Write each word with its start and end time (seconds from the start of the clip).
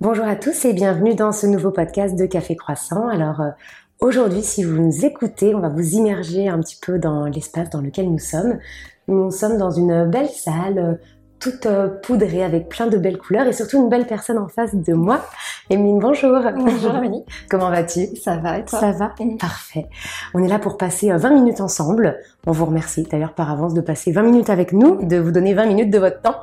Bonjour 0.00 0.26
à 0.26 0.36
tous 0.36 0.64
et 0.64 0.74
bienvenue 0.74 1.16
dans 1.16 1.32
ce 1.32 1.48
nouveau 1.48 1.72
podcast 1.72 2.16
de 2.16 2.24
Café 2.24 2.54
Croissant. 2.54 3.08
Alors 3.08 3.40
euh, 3.40 3.50
aujourd'hui, 3.98 4.44
si 4.44 4.62
vous 4.62 4.80
nous 4.80 5.04
écoutez, 5.04 5.56
on 5.56 5.58
va 5.60 5.70
vous 5.70 5.94
immerger 5.94 6.48
un 6.48 6.60
petit 6.60 6.78
peu 6.80 7.00
dans 7.00 7.24
l'espace 7.24 7.68
dans 7.70 7.80
lequel 7.80 8.08
nous 8.08 8.20
sommes. 8.20 8.60
Nous 9.08 9.32
sommes 9.32 9.58
dans 9.58 9.72
une 9.72 10.08
belle 10.08 10.28
salle, 10.28 10.78
euh, 10.78 10.94
toute 11.40 11.66
euh, 11.66 11.88
poudrée 11.88 12.44
avec 12.44 12.68
plein 12.68 12.86
de 12.86 12.96
belles 12.96 13.18
couleurs 13.18 13.48
et 13.48 13.52
surtout 13.52 13.78
une 13.78 13.88
belle 13.88 14.06
personne 14.06 14.38
en 14.38 14.46
face 14.46 14.72
de 14.72 14.92
moi. 14.92 15.20
Emeline, 15.68 15.98
bonjour. 15.98 16.38
Bonjour 16.56 16.90
Amélie. 16.94 17.24
Comment 17.50 17.70
vas-tu? 17.70 18.14
Ça 18.22 18.36
va 18.36 18.58
et 18.58 18.64
toi? 18.64 18.78
Ça 18.78 18.92
va 18.92 19.12
Parfait. 19.40 19.86
On 20.32 20.44
est 20.44 20.48
là 20.48 20.60
pour 20.60 20.76
passer 20.76 21.10
20 21.10 21.30
minutes 21.30 21.60
ensemble. 21.60 22.18
On 22.46 22.52
vous 22.52 22.66
remercie 22.66 23.02
d'ailleurs 23.02 23.34
par 23.34 23.50
avance 23.50 23.74
de 23.74 23.80
passer 23.80 24.12
20 24.12 24.22
minutes 24.22 24.50
avec 24.50 24.72
nous, 24.72 25.04
de 25.04 25.16
vous 25.16 25.32
donner 25.32 25.54
20 25.54 25.66
minutes 25.66 25.90
de 25.90 25.98
votre 25.98 26.22
temps. 26.22 26.36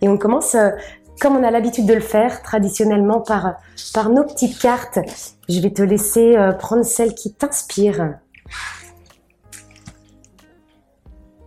Et 0.00 0.08
on 0.08 0.16
commence 0.16 0.56
comme 1.20 1.36
on 1.36 1.44
a 1.44 1.50
l'habitude 1.50 1.86
de 1.86 1.94
le 1.94 2.00
faire 2.00 2.42
traditionnellement 2.42 3.20
par, 3.20 3.54
par 3.94 4.08
nos 4.10 4.24
petites 4.24 4.58
cartes. 4.58 4.98
Je 5.48 5.60
vais 5.60 5.70
te 5.70 5.82
laisser 5.82 6.36
euh, 6.36 6.52
prendre 6.52 6.84
celle 6.84 7.14
qui 7.14 7.32
t'inspire. 7.32 8.14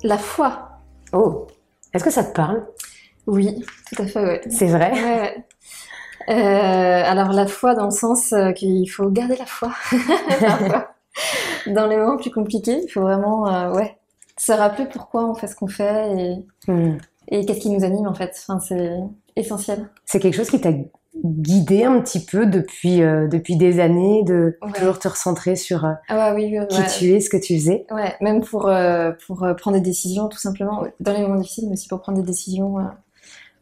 La 0.04 0.17
foi. 0.17 0.70
Oh, 1.13 1.48
est-ce 1.93 2.04
que 2.04 2.12
ça 2.12 2.23
te 2.23 2.34
parle? 2.34 2.66
Oui, 3.27 3.66
tout 3.91 4.04
à 4.04 4.05
fait, 4.05 4.23
ouais. 4.23 4.41
C'est 4.49 4.67
vrai? 4.67 4.91
Ouais, 4.91 5.21
ouais. 5.21 5.45
Euh, 6.27 7.04
alors 7.05 7.34
la 7.34 7.45
foi 7.48 7.76
dans 7.76 7.85
le 7.85 7.91
sens 7.91 8.34
euh, 8.34 8.52
qu'il 8.52 8.90
faut 8.90 9.09
garder 9.09 9.35
la 9.35 9.45
foi. 9.45 9.71
dans 11.68 11.85
les 11.88 11.98
moments 11.98 12.18
plus 12.18 12.32
compliqués, 12.32 12.82
il 12.84 12.90
faut 12.90 13.02
vraiment 13.02 13.48
euh, 13.48 13.73
ouais, 13.73 13.98
se 14.38 14.52
rappeler 14.52 14.85
pourquoi 14.85 15.26
on 15.29 15.35
fait 15.35 15.48
ce 15.48 15.55
qu'on 15.55 15.68
fait 15.68 16.12
et, 16.18 16.35
Hmm. 16.68 16.98
et 17.27 17.45
qu'est-ce 17.45 17.59
qui 17.59 17.70
nous 17.70 17.84
anime 17.84 18.07
en 18.07 18.16
fait. 18.16 18.35
Enfin, 18.48 18.59
c'est 18.59 18.98
essentiel. 19.35 19.89
C'est 20.05 20.20
quelque 20.20 20.35
chose 20.35 20.49
qui 20.49 20.59
t'a 20.62 20.71
guidé 21.23 21.84
un 21.85 22.02
petit 22.02 22.23
peu 22.26 22.45
depuis, 22.45 23.02
euh, 23.02 23.27
depuis 23.27 23.55
des 23.55 23.80
années, 23.80 24.23
de 24.23 24.57
Ouais. 24.62 24.71
toujours 24.73 24.99
te 24.99 25.07
recentrer 25.07 25.55
sur 25.55 25.85
euh, 25.85 25.93
Ah 26.10 26.34
ouais, 26.34 26.35
oui, 26.51 26.57
oui, 26.60 26.68
qui 26.68 26.79
ouais. 26.82 26.87
tu 26.98 27.12
es, 27.13 27.20
ce 27.21 27.29
que 27.29 27.37
tu 27.37 27.55
faisais. 27.57 27.85
Ouais, 27.91 28.13
même 28.21 28.41
pour, 28.43 28.68
euh, 28.68 29.12
pour 29.26 29.48
prendre 29.57 29.77
des 29.77 29.82
décisions, 29.84 30.27
tout 30.27 30.37
simplement, 30.37 30.84
dans 30.99 31.13
les 31.13 31.21
moments 31.21 31.35
difficiles, 31.40 31.65
mais 31.68 31.73
aussi 31.73 31.87
pour 31.87 32.01
prendre 32.01 32.18
des 32.20 32.26
décisions, 32.27 32.76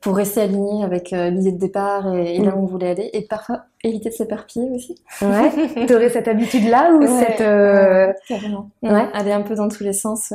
pour 0.01 0.15
rester 0.17 0.41
aligné 0.41 0.83
avec 0.83 1.11
l'idée 1.11 1.51
de 1.53 1.57
départ 1.59 2.13
et, 2.13 2.35
et 2.35 2.39
là 2.43 2.51
Mm. 2.51 2.55
où 2.57 2.63
on 2.63 2.65
voulait 2.65 2.89
aller, 2.89 3.09
et 3.13 3.21
parfois 3.21 3.65
éviter 3.83 4.09
de 4.09 4.13
s'éparpiller 4.15 4.69
aussi. 4.71 4.95
Ouais. 5.21 5.85
T'aurais 5.87 6.09
cette 6.09 6.27
habitude-là 6.27 6.91
ou 6.93 7.01
cette... 7.07 7.39
ouais, 7.39 8.15
carrément. 8.27 8.69
ouais. 8.81 9.05
Aller 9.13 9.31
un 9.31 9.41
peu 9.43 9.55
dans 9.55 9.69
tous 9.69 9.83
les 9.83 9.93
sens. 9.93 10.33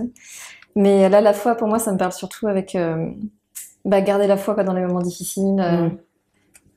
Mais 0.77 1.09
là, 1.09 1.21
la 1.21 1.33
foi, 1.33 1.57
pour 1.57 1.67
moi, 1.69 1.79
ça 1.81 1.93
me 1.93 1.99
parle 1.99 2.13
surtout 2.13 2.47
avec 2.47 2.77
bah, 3.85 4.01
garder 4.01 4.27
la 4.27 4.37
foi 4.37 4.55
quoi, 4.55 4.65
dans 4.65 4.73
les 4.75 4.83
moments 4.83 5.01
difficiles. 5.03 5.61
euh, 5.61 5.89
Mm. 5.89 5.99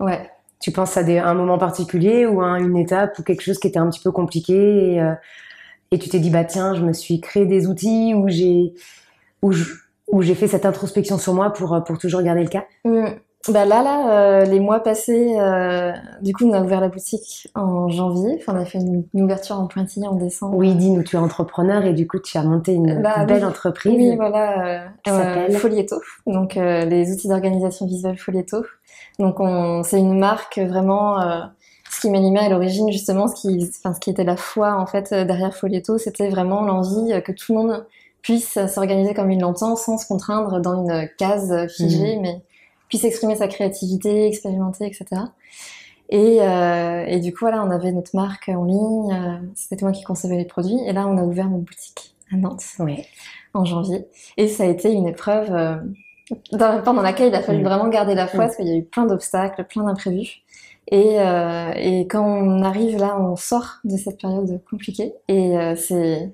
Ouais. 0.05 0.30
Tu 0.59 0.71
penses 0.71 0.97
à 0.97 1.03
des, 1.03 1.17
un 1.19 1.33
moment 1.33 1.58
particulier 1.58 2.25
ou 2.25 2.41
à 2.41 2.59
une 2.59 2.75
étape 2.77 3.17
ou 3.19 3.23
quelque 3.23 3.41
chose 3.41 3.59
qui 3.59 3.67
était 3.67 3.80
un 3.80 3.89
petit 3.89 3.99
peu 3.99 4.11
compliqué 4.11 4.93
et, 4.93 5.02
euh, 5.02 5.13
et 5.91 5.99
tu 5.99 6.09
t'es 6.09 6.19
dit 6.19 6.30
bah 6.30 6.43
tiens 6.43 6.73
je 6.75 6.83
me 6.83 6.93
suis 6.93 7.19
créé 7.19 7.45
des 7.45 7.67
outils 7.67 8.13
où 8.16 8.27
j'ai 8.30 8.73
où 9.43 10.21
j'ai 10.21 10.35
fait 10.35 10.47
cette 10.47 10.66
introspection 10.66 11.17
sur 11.17 11.33
moi 11.33 11.52
pour 11.52 11.73
euh, 11.73 11.81
pour 11.81 11.97
toujours 11.97 12.21
garder 12.21 12.43
le 12.43 12.49
cap? 12.49 12.66
Mm. 12.85 13.05
Bah 13.50 13.66
là, 13.66 13.81
là, 13.81 14.11
euh, 14.42 14.45
les 14.45 14.59
mois 14.59 14.81
passés, 14.81 15.36
euh, 15.39 15.92
du 16.22 16.31
coup, 16.34 16.45
on 16.47 16.53
a 16.53 16.61
ouvert 16.61 16.80
la 16.80 16.89
boutique 16.89 17.50
en 17.56 17.89
janvier. 17.89 18.38
Enfin, 18.39 18.53
on 18.56 18.61
a 18.61 18.66
fait 18.66 18.78
une, 18.78 19.03
une 19.16 19.23
ouverture 19.23 19.59
en 19.59 19.66
pointillé 19.67 20.08
en 20.08 20.14
décembre. 20.16 20.56
Oui, 20.56 20.75
dis-nous 20.75 21.02
tu 21.03 21.16
es 21.16 21.20
entrepreneur 21.20 21.83
et 21.86 21.94
du 21.94 22.08
coup 22.08 22.20
tu 22.20 22.38
as 22.38 22.44
monté 22.44 22.73
une 22.73 23.02
Bah, 23.02 23.25
belle 23.25 23.39
oui. 23.42 23.45
entreprise. 23.50 23.94
Oui, 23.95 24.16
voilà, 24.16 24.83
euh, 24.83 24.88
Qui 25.03 25.09
s'appelle 25.11 25.53
Folieto. 25.53 25.95
Donc, 26.28 26.56
euh, 26.56 26.86
les 26.86 27.11
outils 27.11 27.28
d'organisation 27.28 27.88
visuelle 27.88 28.17
Folieto. 28.17 28.64
Donc, 29.17 29.39
on, 29.39 29.81
c'est 29.83 29.98
une 30.00 30.20
marque 30.20 30.59
vraiment. 30.59 31.20
euh, 31.22 31.39
ce 31.89 32.02
qui 32.02 32.09
m'animait 32.09 32.39
à 32.39 32.48
l'origine, 32.50 32.89
justement, 32.89 33.28
ce 33.28 33.36
qui, 33.36 33.70
enfin, 33.83 33.94
ce 33.94 34.00
qui 34.00 34.11
était 34.11 34.23
la 34.23 34.38
foi 34.38 34.76
en 34.76 34.86
fait 34.86 35.11
euh, 35.11 35.26
derrière 35.26 35.53
Folieto, 35.53 35.98
c'était 35.98 36.30
vraiment 36.30 36.61
l'envie 36.61 37.11
euh, 37.11 37.20
que 37.20 37.33
tout 37.33 37.53
le 37.53 37.59
monde 37.59 37.86
puisse 38.21 38.55
euh, 38.55 38.67
s'organiser 38.67 39.14
comme 39.14 39.30
il 39.30 39.42
l'entend, 39.42 39.76
sans 39.76 39.98
se 39.98 40.08
contraindre 40.08 40.61
dans 40.61 40.86
une 40.88 41.10
case 41.17 41.52
euh, 41.52 41.67
figée, 41.67 42.17
mais 42.21 42.42
puisse 42.91 43.05
exprimer 43.05 43.37
sa 43.37 43.47
créativité, 43.47 44.27
expérimenter, 44.27 44.85
etc. 44.85 45.05
Et, 46.09 46.41
euh, 46.41 47.05
et 47.07 47.21
du 47.21 47.31
coup, 47.31 47.39
voilà, 47.45 47.63
on 47.63 47.71
avait 47.71 47.93
notre 47.93 48.13
marque 48.15 48.49
en 48.49 48.65
ligne. 48.65 49.13
euh, 49.13 49.37
c'était 49.55 49.85
moi 49.85 49.93
qui 49.93 50.03
concevais 50.03 50.35
les 50.35 50.43
produits, 50.45 50.77
et 50.85 50.91
là, 50.91 51.07
on 51.07 51.17
a 51.17 51.23
ouvert 51.23 51.49
notre 51.49 51.63
boutique 51.63 52.15
à 52.33 52.35
Nantes 52.35 52.65
Oui. 52.79 52.97
en 53.53 53.63
janvier. 53.63 54.07
Et 54.35 54.49
ça 54.49 54.63
a 54.63 54.67
été 54.67 54.91
une 54.91 55.07
épreuve 55.07 55.53
euh, 55.55 55.75
dans- 56.52 56.81
pendant 56.83 57.02
laquelle 57.02 57.29
il 57.29 57.35
a 57.35 57.41
fallu 57.41 57.63
vraiment 57.63 57.87
garder 57.87 58.13
la 58.13 58.27
foi 58.27 58.39
parce 58.45 58.57
qu'il 58.57 58.67
y 58.67 58.71
a 58.71 58.75
eu 58.75 58.83
plein 58.83 59.05
d'obstacles, 59.05 59.63
plein 59.63 59.83
d'imprévus. 59.85 60.43
Et, 60.91 61.19
euh, 61.21 61.71
et 61.77 62.08
quand 62.08 62.25
on 62.25 62.61
arrive 62.63 62.97
là, 62.97 63.17
on 63.17 63.37
sort 63.37 63.77
de 63.85 63.95
cette 63.95 64.19
période 64.19 64.61
compliquée. 64.69 65.13
Et 65.29 65.58
euh, 65.58 65.75
c'est 65.77 66.33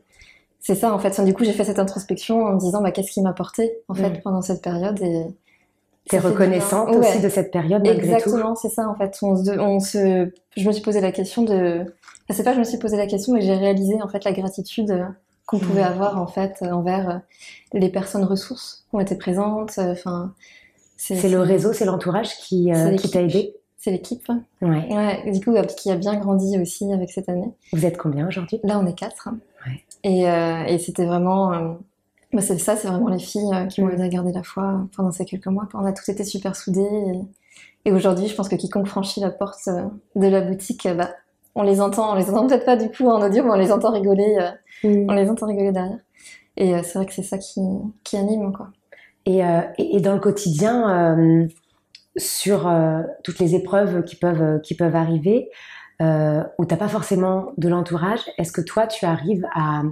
c'est 0.60 0.76
ça 0.76 0.92
en 0.94 0.98
fait. 1.00 1.10
Enfin, 1.10 1.24
du 1.24 1.34
coup, 1.36 1.44
j'ai 1.44 1.54
fait 1.54 1.66
cette 1.66 1.80
introspection 1.80 2.44
en 2.44 2.54
me 2.54 2.60
disant 2.60 2.82
bah, 2.82 2.92
qu'est-ce 2.92 3.12
qui 3.12 3.22
m'a 3.22 3.34
porté 3.34 3.74
en 3.90 3.94
fait 3.94 4.22
pendant 4.24 4.42
cette 4.42 4.64
période? 4.64 5.00
Et 5.02 5.26
T'es 6.10 6.20
reconnaissante 6.20 6.90
aussi 6.96 7.20
de 7.20 7.30
cette 7.30 7.52
période 7.52 7.84
malgré. 7.86 8.12
Exactement, 8.14 8.56
c'est 8.56 8.70
ça 8.70 8.88
en 8.88 8.96
fait. 8.96 9.18
On 9.22 9.36
se, 9.36 9.60
on 9.60 9.80
se, 9.80 10.32
je 10.56 10.68
me 10.68 10.72
suis 10.72 10.82
posé 10.82 11.02
la 11.02 11.12
question 11.12 11.44
de, 11.44 11.82
enfin, 11.82 12.34
c'est 12.34 12.44
pas 12.44 12.54
je 12.54 12.60
me 12.60 12.64
suis 12.64 12.78
posé 12.78 12.98
la 12.98 13.08
question, 13.08 13.34
mais 13.34 13.42
j'ai 13.42 13.56
réalisé 13.56 14.02
en 14.02 14.08
fait 14.08 14.24
la 14.24 14.32
gratitude 14.32 14.92
euh, 14.92 15.04
qu'on 15.46 15.60
pouvait 15.60 15.82
Mhm. 15.82 15.88
avoir 15.88 16.22
en 16.22 16.28
fait 16.28 16.56
euh, 16.62 16.72
envers 16.72 17.10
euh, 17.10 17.18
les 17.74 17.90
personnes 17.90 18.24
ressources 18.24 18.86
qui 18.90 18.96
ont 18.96 19.00
été 19.00 19.16
présentes. 19.16 19.74
Enfin, 19.78 20.34
C'est 20.98 21.30
le 21.30 21.40
réseau, 21.42 21.74
c'est 21.74 21.86
l'entourage 21.86 22.36
qui, 22.38 22.74
euh, 22.74 22.96
t'a 23.12 23.22
aidé. 23.22 23.56
c'est 23.78 23.92
l'équipe. 23.92 24.28
Ouais. 24.62 24.88
Ouais, 24.90 25.32
du 25.32 25.40
coup, 25.44 25.54
qui 25.78 25.92
a 25.92 25.96
bien 25.96 26.16
grandi 26.16 26.58
aussi 26.60 26.92
avec 26.92 27.10
cette 27.12 27.30
année. 27.30 27.52
Vous 27.74 27.86
êtes 27.86 27.98
combien 27.98 28.28
aujourd'hui? 28.28 28.60
Là, 28.64 28.80
on 28.80 28.86
est 28.88 28.98
quatre. 28.98 29.28
hein. 29.28 29.38
Ouais. 29.66 29.84
Et, 30.04 30.30
euh, 30.30 30.64
et 30.66 30.78
c'était 30.80 31.06
vraiment, 31.06 31.54
euh, 31.54 31.74
bah, 32.34 32.42
c'est 32.42 32.58
ça, 32.58 32.76
c'est 32.76 32.88
vraiment 32.88 33.08
les 33.10 33.20
filles 33.20 33.50
euh, 33.54 33.66
qui 33.68 33.82
m'ont 33.82 33.88
Mhm. 33.88 33.94
aidé 33.96 34.04
à 34.04 34.10
garder 34.10 34.32
la 34.34 34.44
foi 34.44 34.88
pendant 34.96 35.12
ces 35.12 35.26
quelques 35.26 35.48
mois. 35.48 35.68
On 35.74 35.86
a 35.86 35.94
tous 35.94 36.10
été 36.10 36.24
super 36.24 36.56
soudés. 36.56 36.82
Et, 36.82 37.90
et 37.90 37.92
aujourd'hui, 37.94 38.28
je 38.28 38.36
pense 38.36 38.50
que 38.50 38.56
quiconque 38.56 38.88
franchit 38.88 39.20
la 39.22 39.30
porte 39.32 39.68
euh, 39.68 39.86
de 40.16 40.28
la 40.28 40.42
boutique, 40.42 40.86
euh, 40.86 40.94
bah, 40.94 41.10
on 41.56 41.64
les 41.64 41.80
entend, 41.82 42.12
on 42.12 42.16
les 42.16 42.30
entend 42.30 42.46
peut-être 42.48 42.66
pas 42.66 42.76
du 42.76 42.90
coup 42.92 43.08
en 43.08 43.22
audio, 43.26 43.44
mais 43.44 43.50
on 43.52 43.56
les 43.56 43.72
entend 43.72 43.92
rigoler, 43.92 44.38
euh, 44.40 45.06
on 45.10 45.14
les 45.14 45.30
entend 45.30 45.48
rigoler 45.48 45.72
derrière. 45.72 46.00
Et 46.58 46.72
c'est 46.84 47.00
vrai 47.00 47.06
que 47.06 47.14
c'est 47.14 47.24
ça 47.24 47.38
qui, 47.38 47.62
qui 48.04 48.18
anime, 48.18 48.52
quoi. 48.52 48.70
Et, 49.26 49.40
et, 49.78 49.96
et 49.96 50.00
dans 50.02 50.14
le 50.14 50.20
quotidien, 50.20 51.18
sur 52.16 52.72
toutes 53.24 53.38
les 53.40 53.54
épreuves 53.56 54.04
qui 54.04 54.16
peuvent, 54.16 54.62
qui 54.62 54.74
peuvent 54.76 54.96
arriver, 54.96 55.50
où 56.00 56.66
tu 56.66 56.74
n'as 56.74 56.78
pas 56.78 56.88
forcément 56.88 57.52
de 57.58 57.70
l'entourage, 57.70 58.22
est-ce 58.38 58.52
que 58.52 58.62
toi, 58.62 58.88
tu 58.88 59.06
arrives 59.06 59.46
à, 59.54 59.84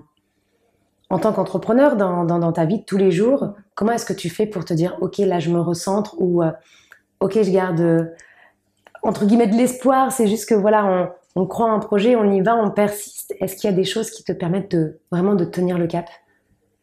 en 1.16 1.20
tant 1.20 1.32
qu'entrepreneur 1.32 1.96
dans, 1.96 2.52
ta 2.52 2.66
vie 2.66 2.80
de 2.80 2.84
tous 2.84 2.98
les 2.98 3.10
jours, 3.10 3.54
comment 3.74 3.94
est-ce 3.94 4.06
que 4.06 4.12
tu 4.12 4.30
fais 4.30 4.46
pour 4.46 4.66
te 4.66 4.74
dire, 4.74 4.98
OK, 5.00 5.20
là, 5.20 5.40
je 5.40 5.50
me 5.50 5.62
recentre 5.62 6.14
ou, 6.18 6.44
euh, 6.44 6.52
OK, 7.22 7.42
je 7.42 7.52
garde, 7.52 7.80
euh, 7.80 8.04
entre 9.02 9.26
guillemets, 9.26 9.48
de 9.48 9.56
l'espoir, 9.56 10.12
c'est 10.12 10.28
juste 10.28 10.50
que, 10.50 10.56
voilà, 10.56 11.14
on, 11.38 11.46
croit 11.46 11.72
un 11.72 11.80
projet, 11.80 12.18
on 12.18 12.30
y 12.34 12.42
va, 12.42 12.58
on 12.58 12.70
persiste. 12.70 13.34
Est-ce 13.40 13.56
qu'il 13.56 13.70
y 13.70 13.74
a 13.74 13.76
des 13.76 13.86
choses 13.86 14.12
qui 14.12 14.26
te 14.26 14.34
permettent 14.34 14.76
vraiment 15.10 15.36
de 15.36 15.46
tenir 15.46 15.78
le 15.78 15.88
cap? 15.88 16.10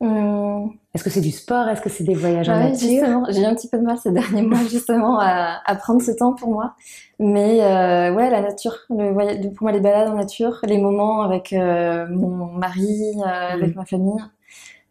Hum, 0.03 0.73
Est-ce 0.95 1.05
que 1.05 1.11
c'est 1.11 1.21
du 1.21 1.31
sport? 1.31 1.69
Est-ce 1.69 1.81
que 1.81 1.89
c'est 1.89 2.03
des 2.03 2.15
voyages 2.15 2.49
en 2.49 2.59
nature? 2.59 2.89
justement, 2.89 3.25
j'ai 3.31 3.41
eu 3.41 3.45
un 3.45 3.55
petit 3.55 3.69
peu 3.69 3.79
de 3.79 3.85
mal 3.85 3.97
ces 3.99 4.11
derniers 4.11 4.43
mois 4.43 4.59
justement 4.69 5.21
à, 5.21 5.61
à 5.65 5.77
prendre 5.77 6.03
ce 6.03 6.11
temps 6.11 6.35
pour 6.35 6.51
moi. 6.51 6.75
Mais 7.21 7.63
euh, 7.63 8.13
ouais, 8.13 8.29
la 8.29 8.41
nature, 8.41 8.77
le 8.91 9.13
voyage, 9.13 9.37
pour 9.55 9.63
moi 9.63 9.71
les 9.71 9.79
balades 9.79 10.09
en 10.09 10.17
nature, 10.17 10.59
les 10.65 10.79
moments 10.79 11.23
avec 11.23 11.53
euh, 11.53 12.09
mon 12.11 12.47
mari, 12.47 13.15
euh, 13.19 13.53
avec 13.53 13.77
ma 13.77 13.85
famille, 13.85 14.21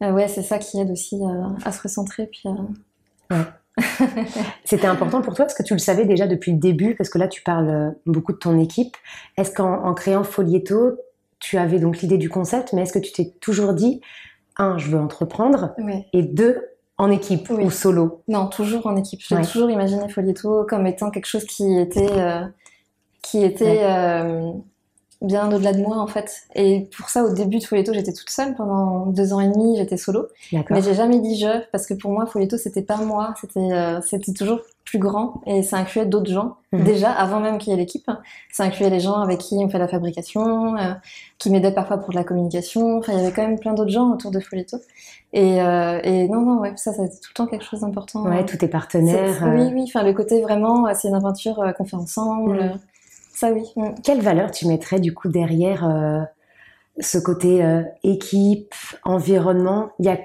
euh, 0.02 0.14
ouais, 0.14 0.30
c'est 0.30 0.44
ça 0.44 0.60
qui 0.60 0.80
aide 0.80 0.92
aussi 0.92 1.20
à 1.66 1.72
se 1.74 1.82
recentrer. 1.82 2.28
Puis 2.28 2.44
C'était 4.64 4.88
important 4.88 5.22
pour 5.22 5.34
toi 5.34 5.44
parce 5.44 5.58
que 5.58 5.64
tu 5.64 5.74
le 5.74 5.80
savais 5.80 6.06
déjà 6.06 6.26
depuis 6.26 6.54
le 6.54 6.58
début, 6.58 6.96
parce 6.96 7.10
que 7.10 7.18
là 7.18 7.28
tu 7.28 7.42
parles 7.42 7.96
beaucoup 8.06 8.32
de 8.32 8.38
ton 8.38 8.58
équipe. 8.60 8.96
Est-ce 9.38 9.52
qu'en 9.52 9.84
en 9.84 9.94
créant 9.94 10.24
Folieto, 10.24 10.98
tu 11.40 11.58
avais 11.58 11.80
donc 11.80 11.98
l'idée 12.02 12.18
du 12.18 12.30
concept, 12.30 12.72
mais 12.72 12.84
est-ce 12.84 12.94
que 12.94 13.00
tu 13.00 13.12
t'es 13.12 13.34
toujours 13.42 13.74
dit, 13.74 14.00
un, 14.58 14.78
je 14.78 14.90
veux 14.90 14.98
entreprendre, 14.98 15.74
et 16.14 16.24
deux, 16.24 16.62
en 16.98 17.10
équipe 17.10 17.50
Oui. 17.50 17.66
ou 17.66 17.72
solo 17.72 18.22
Non, 18.28 18.48
toujours 18.48 18.86
en 18.86 18.96
équipe. 18.96 19.22
J'ai 19.28 19.36
Ouais. 19.36 19.42
toujours 19.44 19.70
imaginé 19.70 20.08
Folieto 20.10 20.66
comme 20.70 20.86
étant 20.86 21.10
quelque 21.10 21.26
chose 21.26 21.46
qui 21.46 21.78
était, 21.80 22.12
euh, 22.12 22.42
qui 23.24 23.44
était, 23.44 23.80
euh, 23.84 24.52
bien 25.22 25.52
au-delà 25.52 25.74
de 25.74 25.82
moi 25.82 25.98
en 25.98 26.08
fait. 26.08 26.44
Et 26.56 26.90
pour 26.98 27.10
ça, 27.10 27.24
au 27.24 27.34
début 27.34 27.60
de 27.60 27.64
Folletto, 27.64 27.94
j'étais 27.94 28.14
toute 28.14 28.30
seule 28.30 28.56
pendant 28.56 29.06
deux 29.06 29.34
ans 29.34 29.40
et 29.40 29.48
demi, 29.48 29.78
j'étais 29.78 29.98
solo. 29.98 30.28
Mais 30.52 30.82
j'ai 30.82 30.94
jamais 30.94 31.20
dit 31.20 31.38
je 31.40 31.64
parce 31.72 31.86
que 31.86 31.94
pour 31.94 32.12
moi, 32.12 32.26
Folletto, 32.26 32.58
c'était 32.58 32.82
pas 32.82 32.98
moi, 32.98 33.34
c'était 33.40 33.60
euh, 33.60 34.02
c'était 34.02 34.34
toujours 34.34 34.60
plus 34.84 34.98
grand 34.98 35.42
et 35.46 35.64
ça 35.64 35.78
incluait 35.78 36.06
d'autres 36.06 36.32
gens. 36.32 36.58
Mhm. 36.72 36.84
Déjà, 36.84 37.12
avant 37.12 37.40
même 37.40 37.60
qu'il 37.60 37.72
y 37.72 37.74
ait 37.74 37.80
l'équipe, 37.80 38.10
ça 38.52 38.64
incluait 38.64 38.90
les 38.90 39.00
gens 39.00 39.22
avec 39.22 39.40
qui 39.40 39.56
on 39.56 39.70
fait 39.70 39.78
la 39.80 39.88
fabrication, 39.88 40.76
euh, 40.76 40.94
qui 41.38 41.52
m'aidaient 41.52 41.72
parfois 41.72 41.98
pour 41.98 42.10
de 42.10 42.16
la 42.16 42.24
communication. 42.24 42.98
Enfin, 42.98 43.14
il 43.14 43.20
y 43.20 43.22
avait 43.22 43.32
quand 43.32 43.48
même 43.48 43.60
plein 43.60 43.74
d'autres 43.74 43.92
gens 43.92 44.12
autour 44.12 44.32
de 44.32 44.40
Folletto. 44.40 44.78
Et, 45.34 45.62
euh, 45.62 46.02
et 46.04 46.28
non, 46.28 46.42
non, 46.42 46.60
ouais, 46.60 46.74
ça, 46.76 46.92
c'est 46.94 47.08
tout 47.08 47.30
le 47.30 47.34
temps 47.36 47.48
quelque 47.48 47.64
chose 47.64 47.82
d'important. 47.82 48.24
Ouais, 48.24 48.46
tous 48.46 48.58
tes 48.58 48.68
partenaires. 48.68 49.44
Oui, 49.56 49.72
oui. 49.74 49.84
Enfin, 49.88 50.04
le 50.04 50.14
côté 50.14 50.42
vraiment, 50.42 50.94
c'est 50.94 51.08
une 51.08 51.16
aventure 51.16 51.64
qu'on 51.78 51.86
fait 51.86 51.96
ensemble. 51.96 52.64
Mhm. 52.64 52.80
Ça, 53.42 53.52
oui. 53.52 53.64
Mm. 53.76 53.96
Quelle 54.04 54.22
valeur 54.22 54.52
tu 54.52 54.68
mettrais 54.68 55.00
du 55.00 55.16
coup 55.16 55.28
derrière 55.28 55.84
euh, 55.84 56.22
ce 57.00 57.18
côté 57.18 57.66
euh, 57.66 57.82
équipe, 58.04 58.76
environnement? 59.04 59.90
Il 59.98 60.06
y 60.06 60.10
a 60.10 60.20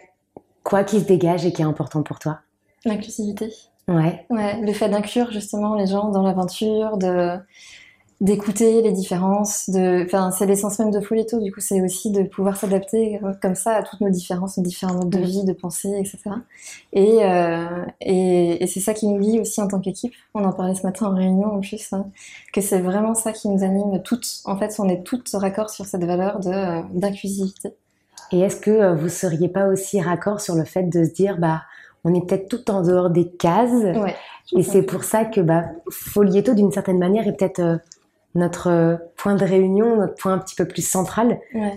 quoi 0.65 0.85
qui 0.85 1.01
se 1.01 1.07
dégage 1.07 1.47
et 1.47 1.53
qui 1.55 1.63
est 1.63 1.65
important 1.65 2.03
pour 2.03 2.19
toi? 2.19 2.41
L'inclusivité. 2.85 3.55
Ouais. 3.89 4.27
Ouais, 4.29 4.61
le 4.61 4.71
fait 4.75 4.91
d'inclure 4.91 5.31
justement 5.33 5.77
les 5.77 5.87
gens 5.87 6.11
dans 6.11 6.21
l'aventure, 6.21 6.99
de 6.99 7.39
d'écouter 8.21 8.81
les 8.81 8.93
différences. 8.93 9.69
De, 9.69 10.05
enfin, 10.05 10.31
c'est 10.31 10.47
l'essence 10.47 10.79
même 10.79 10.91
de 10.91 11.01
Folletto. 11.01 11.39
Du 11.41 11.53
coup, 11.53 11.61
c'est 11.61 11.83
aussi 11.83 12.11
de 12.11 12.23
pouvoir 12.23 12.57
s'adapter 12.57 13.21
euh, 13.23 13.33
comme 13.43 13.55
ça 13.55 13.77
à 13.77 13.83
toutes 13.83 14.01
nos 14.01 14.09
différences, 14.09 14.57
nos 14.57 14.65
différents 14.65 14.95
modes 14.95 15.11
de 15.11 15.19
vie, 15.19 15.45
de 15.45 15.53
pensée, 15.53 15.95
etc. 15.99 16.19
Et, 16.93 17.25
euh, 17.25 17.85
et, 18.01 18.63
et 18.63 18.67
c'est 18.67 18.81
ça 18.81 18.95
qui 18.95 19.07
nous 19.07 19.19
lie 19.19 19.39
aussi 19.39 19.61
en 19.61 19.69
tant 19.69 19.81
qu'équipe. 19.81 20.15
On 20.35 20.45
en 20.45 20.53
parlait 20.53 20.75
ce 20.75 20.83
matin 20.83 21.07
en 21.07 21.15
réunion 21.15 21.53
en 21.53 21.61
plus, 21.61 21.93
hein, 21.93 22.07
que 22.53 22.61
c'est 22.61 22.81
vraiment 22.81 23.15
ça 23.15 23.33
qui 23.33 23.49
nous 23.49 23.63
anime 23.63 24.03
toutes. 24.03 24.41
En 24.47 24.57
fait, 24.57 24.75
on 24.79 24.89
est 24.89 25.03
toutes 25.03 25.31
raccord 25.35 25.69
sur 25.69 25.85
cette 25.85 26.05
valeur 26.05 26.41
de 26.41 26.51
euh, 26.51 26.83
d'inclusivité. 26.93 27.75
Et 28.33 28.41
est-ce 28.41 28.57
que 28.57 28.95
vous 28.95 29.09
seriez 29.09 29.49
pas 29.49 29.69
aussi 29.69 30.01
raccord 30.01 30.41
sur 30.41 30.57
le 30.57 30.65
fait 30.65 30.85
de 30.85 31.05
se 31.05 31.11
dire, 31.11 31.39
bah, 31.39 31.63
on 32.03 32.13
est 32.13 32.27
peut-être 32.27 32.49
tout 32.49 32.71
en 32.71 32.83
dehors 32.83 33.11
des 33.11 33.29
cases, 33.29 33.71
ouais, 33.71 34.17
et 34.55 34.63
c'est 34.63 34.83
pour 34.83 35.05
ça 35.05 35.25
que 35.25 35.41
bah, 35.41 35.65
Folietto, 35.91 36.55
d'une 36.55 36.73
certaine 36.73 36.99
manière, 36.99 37.27
est 37.29 37.37
peut-être 37.37 37.81
notre 38.37 38.69
euh, 38.69 38.97
point 39.17 39.35
de 39.35 39.45
réunion, 39.45 39.97
notre 39.97 40.15
point 40.15 40.35
un 40.35 40.39
petit 40.39 40.55
peu 40.55 40.67
plus 40.67 40.87
central. 40.87 41.41
Oui, 41.55 41.71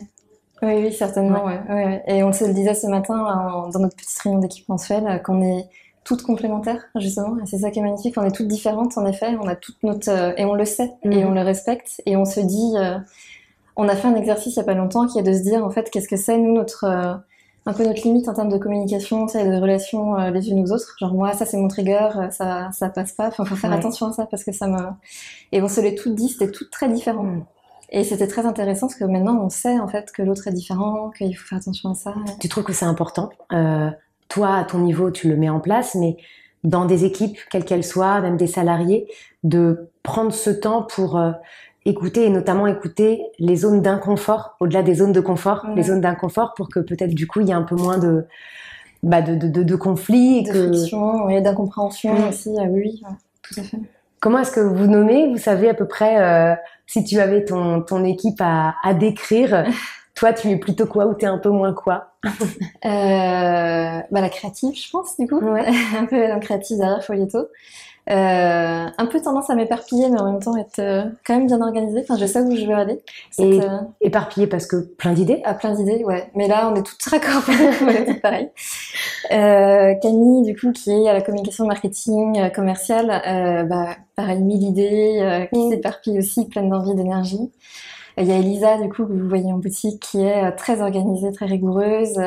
oui, 0.62 0.94
certainement. 0.94 1.46
Ouais. 1.46 2.04
Et 2.08 2.24
on 2.24 2.34
se 2.34 2.46
le 2.46 2.54
disait 2.54 2.74
ce 2.74 2.88
matin 2.88 3.70
dans 3.72 3.80
notre 3.80 3.96
petite 3.96 4.20
réunion 4.20 4.40
d'équipe 4.40 4.68
mensuelle 4.70 5.08
euh, 5.08 5.18
qu'on 5.18 5.42
est 5.42 5.68
toutes 6.04 6.24
complémentaires, 6.24 6.84
justement. 6.96 7.38
Et 7.42 7.46
c'est 7.46 7.60
ça 7.60 7.72
qui 7.72 7.80
est 7.80 7.84
magnifique. 7.84 8.16
On 8.18 8.24
est 8.24 8.32
toutes 8.32 8.48
différentes, 8.48 8.98
en 8.98 9.06
effet. 9.06 9.36
On 9.42 9.48
a 9.48 9.56
toutes 9.56 9.82
notre. 9.84 10.10
Euh, 10.10 10.34
et 10.38 10.46
on 10.46 10.54
le 10.54 10.66
sait, 10.66 10.92
et 11.04 11.24
mhm. 11.24 11.28
on 11.28 11.32
le 11.32 11.42
respecte. 11.42 12.02
Et 12.06 12.18
on 12.18 12.26
se 12.26 12.40
dit. 12.40 12.74
on 13.76 13.88
a 13.88 13.96
fait 13.96 14.08
un 14.08 14.16
exercice 14.16 14.56
il 14.56 14.60
n'y 14.60 14.64
a 14.64 14.66
pas 14.66 14.74
longtemps 14.74 15.08
qui 15.08 15.20
est 15.20 15.24
de 15.24 15.34
se 15.34 15.42
dire, 15.42 15.66
en 15.66 15.70
fait, 15.70 15.90
qu'est-ce 15.90 16.10
que 16.10 16.18
c'est, 16.18 16.38
nous, 16.38 16.54
notre 16.54 17.22
un 17.70 17.74
peu 17.74 17.86
notre 17.86 18.02
limite 18.02 18.28
en 18.28 18.34
termes 18.34 18.50
de 18.50 18.58
communication, 18.58 19.28
tu 19.28 19.34
sais, 19.34 19.46
de 19.46 19.62
relations 19.62 20.20
euh, 20.20 20.32
les 20.32 20.50
unes 20.50 20.64
aux 20.64 20.72
autres. 20.72 20.96
Genre 21.00 21.14
moi, 21.14 21.34
ça 21.34 21.46
c'est 21.46 21.58
mon 21.58 21.68
trigger, 21.68 22.10
euh, 22.18 22.30
ça 22.32 22.70
ça 22.74 22.90
passe 22.90 23.14
pas. 23.14 23.28
Enfin, 23.28 23.46
faut 23.46 23.56
faire 23.56 23.72
attention 23.72 24.08
à 24.08 24.12
ça 24.12 24.26
parce 24.26 24.44
que 24.44 24.52
ça 24.52 24.68
me. 24.68 24.78
Et 25.52 25.62
on 25.62 25.68
se 25.68 25.80
l'est 25.80 25.96
toutes 25.96 26.16
dit, 26.16 26.30
c'était 26.30 26.52
toutes 26.52 26.72
très 26.72 26.90
différent. 26.90 27.24
Mm. 27.24 27.46
Et 27.92 28.04
c'était 28.04 28.28
très 28.28 28.46
intéressant 28.46 28.88
parce 28.88 29.00
que 29.00 29.06
maintenant 29.06 29.40
on 29.44 29.50
sait 29.50 29.80
en 29.80 29.88
fait 29.88 30.12
que 30.12 30.22
l'autre 30.22 30.48
est 30.48 30.54
différent, 30.54 31.12
qu'il 31.12 31.36
faut 31.36 31.48
faire 31.48 31.60
attention 31.60 31.92
à 31.92 31.96
ça. 31.96 32.14
Tu 32.40 32.50
trouves 32.50 32.64
que 32.64 32.74
c'est 32.74 32.86
important 32.86 33.30
euh, 33.52 33.90
Toi, 34.28 34.56
à 34.56 34.64
ton 34.64 34.80
niveau, 34.80 35.12
tu 35.12 35.28
le 35.28 35.36
mets 35.36 35.50
en 35.50 35.60
place, 35.60 35.96
mais 35.96 36.18
dans 36.64 36.86
des 36.86 37.06
équipes, 37.06 37.38
quelles 37.50 37.66
qu'elles 37.66 37.86
soient, 37.86 38.22
même 38.22 38.38
des 38.38 38.48
salariés, 38.48 39.08
de 39.44 39.90
prendre 40.04 40.34
ce 40.34 40.50
temps 40.50 40.84
pour 40.84 41.18
euh, 41.18 41.32
écouter 41.86 42.26
et 42.26 42.30
notamment 42.30 42.68
écouter 42.68 43.22
les 43.40 43.56
zones 43.56 43.82
d'inconfort, 43.82 44.56
au-delà 44.60 44.84
des 44.84 44.96
zones 44.96 45.12
de 45.12 45.22
confort, 45.22 45.66
les 45.76 45.84
zones 45.84 46.02
d'inconfort 46.02 46.54
pour 46.56 46.70
que 46.70 46.80
peut-être 46.80 47.14
du 47.14 47.28
coup 47.28 47.42
il 47.42 47.48
y 47.48 47.52
ait 47.52 47.56
un 47.56 47.64
peu 47.64 47.76
moins 47.76 47.98
de, 47.98 48.26
bah, 49.04 49.22
de, 49.22 49.36
de, 49.36 49.64
de, 49.64 49.76
conflits. 49.76 50.40
Et 50.40 50.44
de 50.44 50.68
friction 50.68 51.30
et 51.30 51.42
d'incompréhension 51.42 52.14
mm. 52.14 52.28
aussi, 52.30 52.50
ah 52.60 52.66
oui, 52.70 53.02
tout 53.42 53.60
à 53.60 53.64
fait. 53.64 53.78
Comment 54.20 54.40
est-ce 54.40 54.52
que 54.52 54.60
vous 54.60 54.88
nommez? 54.88 55.30
Vous 55.30 55.38
savez 55.38 55.70
à 55.70 55.74
peu 55.74 55.88
près 55.88 56.22
euh, 56.22 56.56
si 56.86 57.06
tu 57.06 57.20
avais 57.20 57.46
ton, 57.46 57.82
ton 57.82 58.04
équipe 58.04 58.42
à, 58.42 58.76
à 58.84 58.94
décrire 58.94 59.66
Toi, 60.20 60.34
tu 60.34 60.50
es 60.50 60.58
plutôt 60.58 60.86
quoi 60.86 61.06
ou 61.06 61.14
tu 61.16 61.24
es 61.24 61.30
un 61.30 61.38
peu 61.38 61.50
moins 61.50 61.74
quoi? 61.74 62.12
Euh, 62.26 64.00
bah, 64.12 64.22
La 64.22 64.28
créative, 64.28 64.76
je 64.76 64.90
pense, 64.90 65.16
du 65.18 65.28
coup. 65.28 65.40
Ouais. 65.40 65.66
un 65.98 66.06
peu 66.06 66.28
la 66.28 66.40
créative 66.40 66.78
derrière 66.78 67.04
Folieto. 67.04 67.48
Euh, 68.10 68.88
un 68.98 69.06
peu 69.06 69.22
tendance 69.22 69.52
à 69.52 69.56
m'éparpiller, 69.56 70.10
mais 70.10 70.20
en 70.20 70.32
même 70.32 70.42
temps 70.42 70.58
être 70.58 70.80
euh, 70.80 71.04
quand 71.26 71.36
même 71.36 71.46
bien 71.46 71.62
organisée. 71.62 72.00
Enfin, 72.02 72.18
je 72.18 72.26
sais 72.26 72.42
où 72.42 72.56
je 72.56 72.66
veux 72.66 72.74
aller. 72.74 73.02
Et 73.38 73.62
euh, 73.62 73.78
éparpillée 74.02 74.48
parce 74.48 74.66
que 74.66 74.78
plein 74.78 75.14
d'idées 75.14 75.42
Ah, 75.46 75.54
plein 75.54 75.76
d'idées, 75.76 76.04
ouais. 76.04 76.32
Mais 76.34 76.48
là, 76.48 76.72
on 76.72 76.76
est 76.76 76.82
toutes 76.82 77.04
raccord, 77.06 77.44
on 77.48 78.14
pareil. 78.20 78.50
Euh, 79.32 79.94
Camille, 80.02 80.42
du 80.44 80.60
coup, 80.60 80.72
qui 80.72 80.90
est 80.90 81.08
à 81.08 81.14
la 81.14 81.22
communication 81.22 81.68
marketing 81.68 82.52
commerciale, 82.52 83.68
bah, 83.70 83.96
pareil, 84.16 84.42
mille 84.42 84.64
idées, 84.64 85.48
qui 85.54 85.60
mm. 85.60 85.70
s'éparpille 85.70 86.18
aussi, 86.18 86.48
pleine 86.48 86.70
d'envie, 86.70 86.96
d'énergie. 86.96 87.52
Il 88.20 88.26
y 88.26 88.32
a 88.32 88.38
Elisa, 88.38 88.78
du 88.82 88.90
coup, 88.90 89.06
que 89.06 89.14
vous 89.14 89.30
voyez 89.30 89.52
en 89.52 89.58
boutique, 89.58 90.02
qui 90.02 90.22
est 90.22 90.52
très 90.54 90.82
organisée, 90.82 91.32
très 91.32 91.46
rigoureuse, 91.46 92.20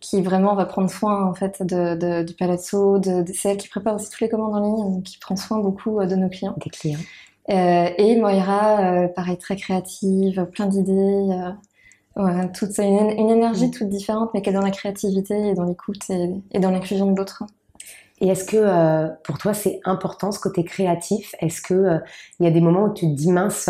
qui 0.00 0.22
vraiment 0.22 0.54
va 0.54 0.66
prendre 0.66 0.90
soin 0.90 1.24
en 1.24 1.34
fait 1.34 1.62
de, 1.62 1.94
de 1.96 2.22
du 2.22 2.34
palazzo, 2.34 2.98
de, 2.98 3.22
de, 3.22 3.32
c'est 3.32 3.50
elle 3.50 3.56
qui 3.56 3.68
prépare 3.68 3.94
aussi 3.94 4.10
toutes 4.10 4.20
les 4.20 4.28
commandes 4.28 4.54
en 4.54 4.60
ligne, 4.60 4.94
donc 4.94 5.02
qui 5.04 5.18
prend 5.18 5.36
soin 5.36 5.58
beaucoup 5.58 5.98
euh, 5.98 6.06
de 6.06 6.14
nos 6.16 6.28
clients. 6.28 6.54
Des 6.62 6.70
clients. 6.70 6.98
Euh, 7.50 7.88
et 7.96 8.16
Moira, 8.16 8.80
euh, 8.80 9.08
pareil, 9.08 9.38
très 9.38 9.56
créative, 9.56 10.46
plein 10.52 10.66
d'idées. 10.66 10.92
Euh, 12.16 12.22
ouais, 12.22 12.52
toute, 12.52 12.76
une, 12.78 13.10
une 13.10 13.30
énergie 13.30 13.68
mm. 13.68 13.70
toute 13.70 13.88
différente, 13.88 14.30
mais 14.34 14.42
qui 14.42 14.50
est 14.50 14.52
dans 14.52 14.62
la 14.62 14.70
créativité 14.70 15.48
et 15.48 15.54
dans 15.54 15.64
l'écoute 15.64 16.08
et, 16.10 16.30
et 16.52 16.60
dans 16.60 16.70
l'inclusion 16.70 17.10
de 17.10 17.16
l'autre. 17.16 17.44
Et 18.20 18.28
est-ce 18.28 18.44
que 18.44 18.56
euh, 18.56 19.08
pour 19.24 19.38
toi 19.38 19.52
c'est 19.54 19.80
important 19.84 20.32
ce 20.32 20.40
côté 20.40 20.64
créatif? 20.64 21.34
Est-ce 21.40 21.60
que 21.60 22.00
il 22.40 22.44
y 22.44 22.46
a 22.46 22.50
des 22.50 22.62
moments 22.62 22.84
où 22.84 22.94
tu 22.94 23.06
te 23.06 23.14
dis 23.14 23.30
mince 23.30 23.68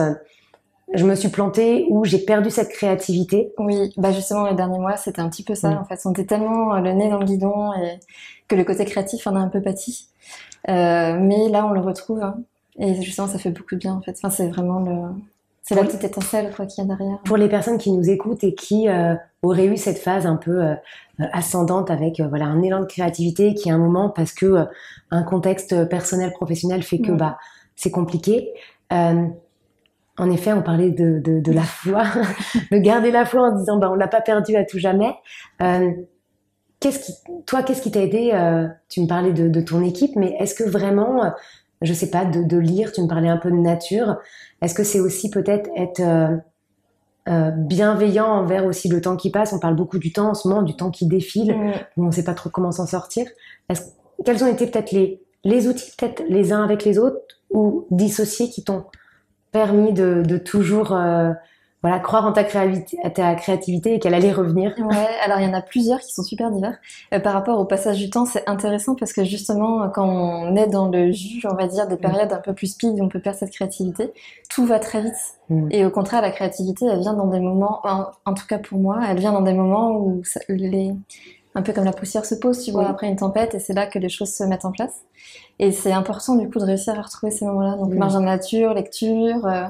je 0.93 1.05
me 1.05 1.15
suis 1.15 1.29
plantée 1.29 1.87
ou 1.91 2.05
j'ai 2.05 2.19
perdu 2.19 2.51
cette 2.51 2.71
créativité 2.71 3.53
Oui, 3.59 3.93
bah 3.97 4.13
justement 4.13 4.47
les 4.49 4.55
derniers 4.55 4.79
mois 4.79 4.97
c'était 4.97 5.21
un 5.21 5.29
petit 5.29 5.43
peu 5.43 5.55
ça. 5.55 5.71
En 5.71 5.85
fait, 5.85 6.01
on 6.05 6.13
était 6.13 6.27
tellement 6.27 6.75
euh, 6.75 6.81
le 6.81 6.93
nez 6.93 7.09
dans 7.09 7.19
le 7.19 7.27
guidon 7.27 7.73
et 7.75 7.99
que 8.49 8.55
le 8.55 8.65
côté 8.65 8.85
créatif 8.85 9.27
en 9.27 9.35
a 9.35 9.41
un 9.41 9.49
peu 9.49 9.61
pâti. 9.61 10.09
Euh, 10.69 11.19
mais 11.21 11.49
là 11.49 11.67
on 11.67 11.71
le 11.71 11.81
retrouve 11.81 12.23
hein. 12.23 12.39
et 12.79 13.01
justement 13.03 13.29
ça 13.29 13.39
fait 13.39 13.51
beaucoup 13.51 13.75
de 13.75 13.81
bien 13.81 13.95
en 13.95 14.01
fait. 14.01 14.17
Enfin, 14.17 14.31
c'est 14.31 14.49
vraiment 14.49 14.81
le 14.81 15.13
c'est 15.67 15.75
la 15.75 15.83
petite 15.83 16.05
étincelle 16.05 16.53
quoi 16.55 16.65
qu'il 16.67 16.85
y 16.85 16.87
a 16.87 16.97
derrière. 16.97 17.19
Pour 17.25 17.37
les 17.37 17.49
personnes 17.49 17.77
qui 17.77 17.91
nous 17.91 18.09
écoutent 18.09 18.45
et 18.45 18.55
qui 18.55 18.89
euh, 18.89 19.17
auraient 19.43 19.67
eu 19.67 19.77
cette 19.77 19.99
phase 19.99 20.25
un 20.25 20.37
peu 20.37 20.63
euh, 20.63 20.75
ascendante 21.19 21.91
avec 21.91 22.21
euh, 22.21 22.29
voilà 22.29 22.45
un 22.45 22.63
élan 22.63 22.81
de 22.81 22.87
créativité 22.87 23.53
qui 23.55 23.69
est 23.69 23.73
un 23.73 23.79
moment 23.79 24.09
parce 24.09 24.33
que 24.33 24.67
un 25.11 25.23
contexte 25.25 25.89
personnel 25.89 26.31
professionnel 26.31 26.85
fait 26.85 27.01
que 27.01 27.11
mm. 27.11 27.17
bah 27.17 27.39
c'est 27.75 27.91
compliqué. 27.91 28.53
En 30.19 30.31
effet, 30.31 30.53
on 30.53 30.63
parlait 30.63 30.91
de, 30.91 31.19
de, 31.19 31.41
de 31.41 31.53
la 31.53 31.63
foi, 31.65 32.05
de 32.71 32.79
garder 32.79 33.11
la 33.11 33.25
foi 33.25 33.49
en 33.49 33.55
se 33.55 33.61
disant 33.61 33.79
bah, 33.79 33.91
on 33.91 33.95
l'a 33.95 34.09
pas 34.09 34.21
perdu 34.21 34.57
à 34.57 34.65
tout 34.65 34.79
jamais. 34.79 35.15
Euh, 35.63 35.91
qu'est-ce 36.81 37.01
qui, 37.01 37.13
toi, 37.47 37.63
qu'est-ce 37.63 37.83
qui 37.83 37.91
t'a 37.91 38.01
aidé 38.01 38.31
euh, 38.33 38.67
Tu 38.89 39.01
me 39.01 39.07
parlais 39.07 39.33
de, 39.33 39.49
de, 39.49 39.61
ton 39.61 39.83
équipe, 39.83 40.17
mais 40.17 40.37
est-ce 40.39 40.55
que 40.55 40.65
vraiment, 40.65 41.25
euh, 41.25 41.31
je 41.83 41.93
sais 41.93 42.11
pas, 42.11 42.25
de, 42.25 42.59
lire, 42.59 42.93
tu 42.93 43.03
me 43.03 43.09
parlais 43.09 43.29
un 43.29 43.37
peu 43.37 43.51
de 43.51 43.57
nature, 43.57 44.17
est-ce 44.63 44.75
que 44.75 44.85
c'est 44.85 45.01
aussi 45.01 45.31
peut-être 45.31 45.69
être, 45.77 46.01
euh, 47.29 47.51
bienveillant 47.51 48.27
envers 48.27 48.65
aussi 48.67 48.89
le 48.89 49.01
temps 49.01 49.17
qui 49.17 49.31
passe? 49.31 49.53
On 49.53 49.59
parle 49.59 49.77
beaucoup 49.77 49.99
du 49.99 50.13
temps 50.13 50.31
en 50.31 50.35
ce 50.35 50.49
moment, 50.49 50.63
du 50.63 50.77
temps 50.77 50.91
qui 50.91 51.07
défile, 51.07 51.57
mmh. 51.57 51.73
où 51.97 52.05
on 52.05 52.07
ne 52.07 52.13
sait 52.13 52.25
pas 52.25 52.35
trop 52.35 52.51
comment 52.51 52.73
s'en 52.73 52.87
sortir. 52.87 53.27
Quels 54.25 54.45
ont 54.45 54.47
été 54.47 54.67
peut-être 54.67 54.93
les, 54.93 55.21
les 55.45 55.69
outils, 55.69 55.93
peut-être 55.97 56.23
les 56.29 56.53
uns 56.53 56.63
avec 56.63 56.85
les 56.85 56.99
autres, 56.99 57.19
ou 57.51 57.87
dissociés 57.91 58.51
qui 58.51 58.65
t'ont 58.65 58.85
permis 59.57 59.95
de, 59.95 60.23
de 60.23 60.37
toujours 60.37 60.93
euh, 60.93 61.33
voilà, 61.83 61.99
croire 61.99 62.27
en 62.27 62.33
ta, 62.35 62.45
créativité, 62.45 62.99
ta 63.15 63.35
créativité 63.37 63.95
et 63.95 63.99
qu'elle 63.99 64.13
allait 64.13 64.33
revenir 64.33 64.75
Ouais, 64.79 65.07
alors 65.25 65.41
il 65.41 65.47
y 65.47 65.49
en 65.49 65.55
a 65.55 65.63
plusieurs 65.63 66.01
qui 66.01 66.13
sont 66.13 66.23
super 66.23 66.51
divers. 66.51 66.77
Euh, 67.15 67.21
par 67.21 67.33
rapport 67.33 67.59
au 67.59 67.65
passage 67.65 67.97
du 67.97 68.11
temps, 68.11 68.27
c'est 68.27 68.47
intéressant 68.47 68.95
parce 68.97 69.15
que 69.15 69.25
justement, 69.25 69.89
quand 69.89 70.07
on 70.07 70.57
est 70.57 70.67
dans 70.67 70.91
le 70.91 71.11
jus, 71.11 71.47
on 71.51 71.55
va 71.55 71.69
dire, 71.69 71.89
des 71.89 71.95
mm. 71.95 72.01
périodes 72.01 72.33
un 72.35 72.41
peu 72.41 72.53
plus 72.53 72.67
speed 72.67 73.01
où 73.01 73.05
on 73.05 73.09
peut 73.09 73.21
perdre 73.21 73.39
cette 73.39 73.51
créativité, 73.51 74.13
tout 74.51 74.67
va 74.67 74.79
très 74.79 75.01
vite. 75.01 75.15
Mm. 75.49 75.69
Et 75.71 75.87
au 75.87 75.91
contraire, 75.91 76.21
la 76.21 76.33
créativité, 76.33 76.85
elle 76.85 77.01
vient 77.01 77.15
dans 77.15 77.29
des 77.29 77.41
moments, 77.41 77.81
en, 77.85 78.09
en, 78.27 78.35
tout 78.35 78.47
cas 78.47 78.59
pour 78.59 78.79
moi, 78.79 79.01
elle 79.09 79.19
vient 79.19 79.33
dans 79.33 79.41
des 79.41 79.55
moments 79.55 79.97
où 79.97 80.23
ça, 80.23 80.41
les, 80.51 80.93
un 81.57 81.63
peu 81.63 81.73
comme 81.73 81.85
la 81.85 81.93
poussière 81.93 82.25
se 82.25 82.37
pose, 82.37 82.63
tu 82.63 82.71
vois, 82.71 82.87
après 82.89 83.09
une 83.09 83.17
tempête, 83.17 83.55
et 83.55 83.59
c'est 83.59 83.73
là 83.73 83.87
que 83.87 83.99
les 83.99 84.09
choses 84.11 84.33
se 84.33 84.45
mettent 84.45 84.65
en 84.65 84.71
place. 84.73 84.95
Et 85.59 85.73
c'est 85.73 85.91
important 85.93 86.37
du 86.37 86.49
coup 86.49 86.61
de 86.61 86.65
réussir 86.65 86.97
à 86.97 87.03
retrouver 87.03 87.33
ces 87.33 87.45
moments-là. 87.47 87.77
Donc, 87.77 87.93
marge 87.95 88.15
en 88.15 88.21
nature, 88.21 88.73
lecture, 88.75 89.45
euh, 89.47 89.65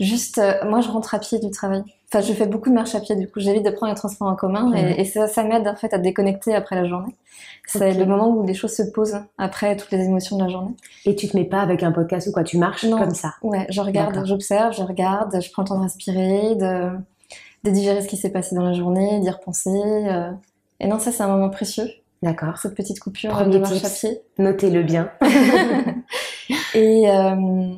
Juste, 0.00 0.38
euh, 0.38 0.54
moi, 0.68 0.80
je 0.80 0.88
rentre 0.90 1.14
à 1.14 1.18
pied 1.20 1.38
du 1.38 1.50
travail. 1.50 1.82
Enfin, 2.08 2.20
je 2.26 2.32
fais 2.32 2.46
beaucoup 2.46 2.70
de 2.70 2.74
marche 2.74 2.94
à 2.94 3.00
pied, 3.00 3.14
du 3.14 3.28
coup, 3.30 3.38
j'évite 3.40 3.64
de 3.64 3.70
prendre 3.70 3.92
les 3.92 3.96
transports 3.98 4.26
en 4.28 4.34
commun 4.34 4.72
et, 4.74 5.00
et 5.00 5.04
ça, 5.04 5.28
ça 5.28 5.44
m'aide 5.44 5.68
en 5.68 5.76
fait 5.76 5.94
à 5.94 5.98
déconnecter 5.98 6.54
après 6.54 6.74
la 6.76 6.86
journée. 6.86 7.14
C'est 7.66 7.94
le 7.94 8.04
moment 8.04 8.28
où 8.28 8.44
les 8.44 8.54
choses 8.54 8.74
se 8.74 8.82
posent 8.82 9.20
après 9.38 9.76
toutes 9.76 9.92
les 9.92 10.04
émotions 10.04 10.36
de 10.38 10.42
la 10.44 10.48
journée. 10.48 10.74
Et 11.06 11.14
tu 11.14 11.28
te 11.28 11.36
mets 11.36 11.44
pas 11.44 11.60
avec 11.60 11.82
un 11.84 11.92
podcast 11.92 12.26
ou 12.26 12.32
quoi, 12.32 12.42
tu 12.42 12.58
marches 12.58 12.84
Non. 12.84 12.98
comme 12.98 13.14
ça. 13.14 13.34
Ouais, 13.42 13.66
je 13.70 13.80
regarde, 13.80 14.26
j'observe, 14.26 14.74
je 14.74 14.82
regarde, 14.82 15.40
je 15.40 15.50
prends 15.52 15.62
le 15.62 15.68
temps 15.68 15.78
de 15.78 15.84
respirer, 15.84 16.56
de, 16.56 16.90
de 17.64 17.70
digérer 17.70 18.02
ce 18.02 18.08
qui 18.08 18.16
s'est 18.16 18.30
passé 18.32 18.56
dans 18.56 18.64
la 18.64 18.72
journée, 18.74 19.20
d'y 19.20 19.30
repenser. 19.30 19.70
euh. 19.70 20.30
Et 20.82 20.86
non, 20.88 20.98
ça, 20.98 21.12
c'est 21.12 21.22
un 21.22 21.28
moment 21.28 21.48
précieux, 21.48 21.88
D'accord. 22.22 22.58
cette 22.58 22.74
petite 22.74 22.98
coupure 23.00 23.30
Premier 23.30 23.54
de 23.54 23.58
marche 23.60 23.84
à 23.84 23.88
pied. 23.88 24.20
Notez-le 24.38 24.82
bien. 24.82 25.10
Et 26.74 27.08
euh, 27.08 27.70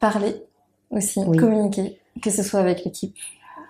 parler 0.00 0.34
aussi, 0.90 1.20
Oui. 1.26 1.36
communiquer, 1.38 1.98
que 2.22 2.30
ce 2.30 2.42
soit 2.42 2.60
avec 2.60 2.84
l'équipe, 2.84 3.16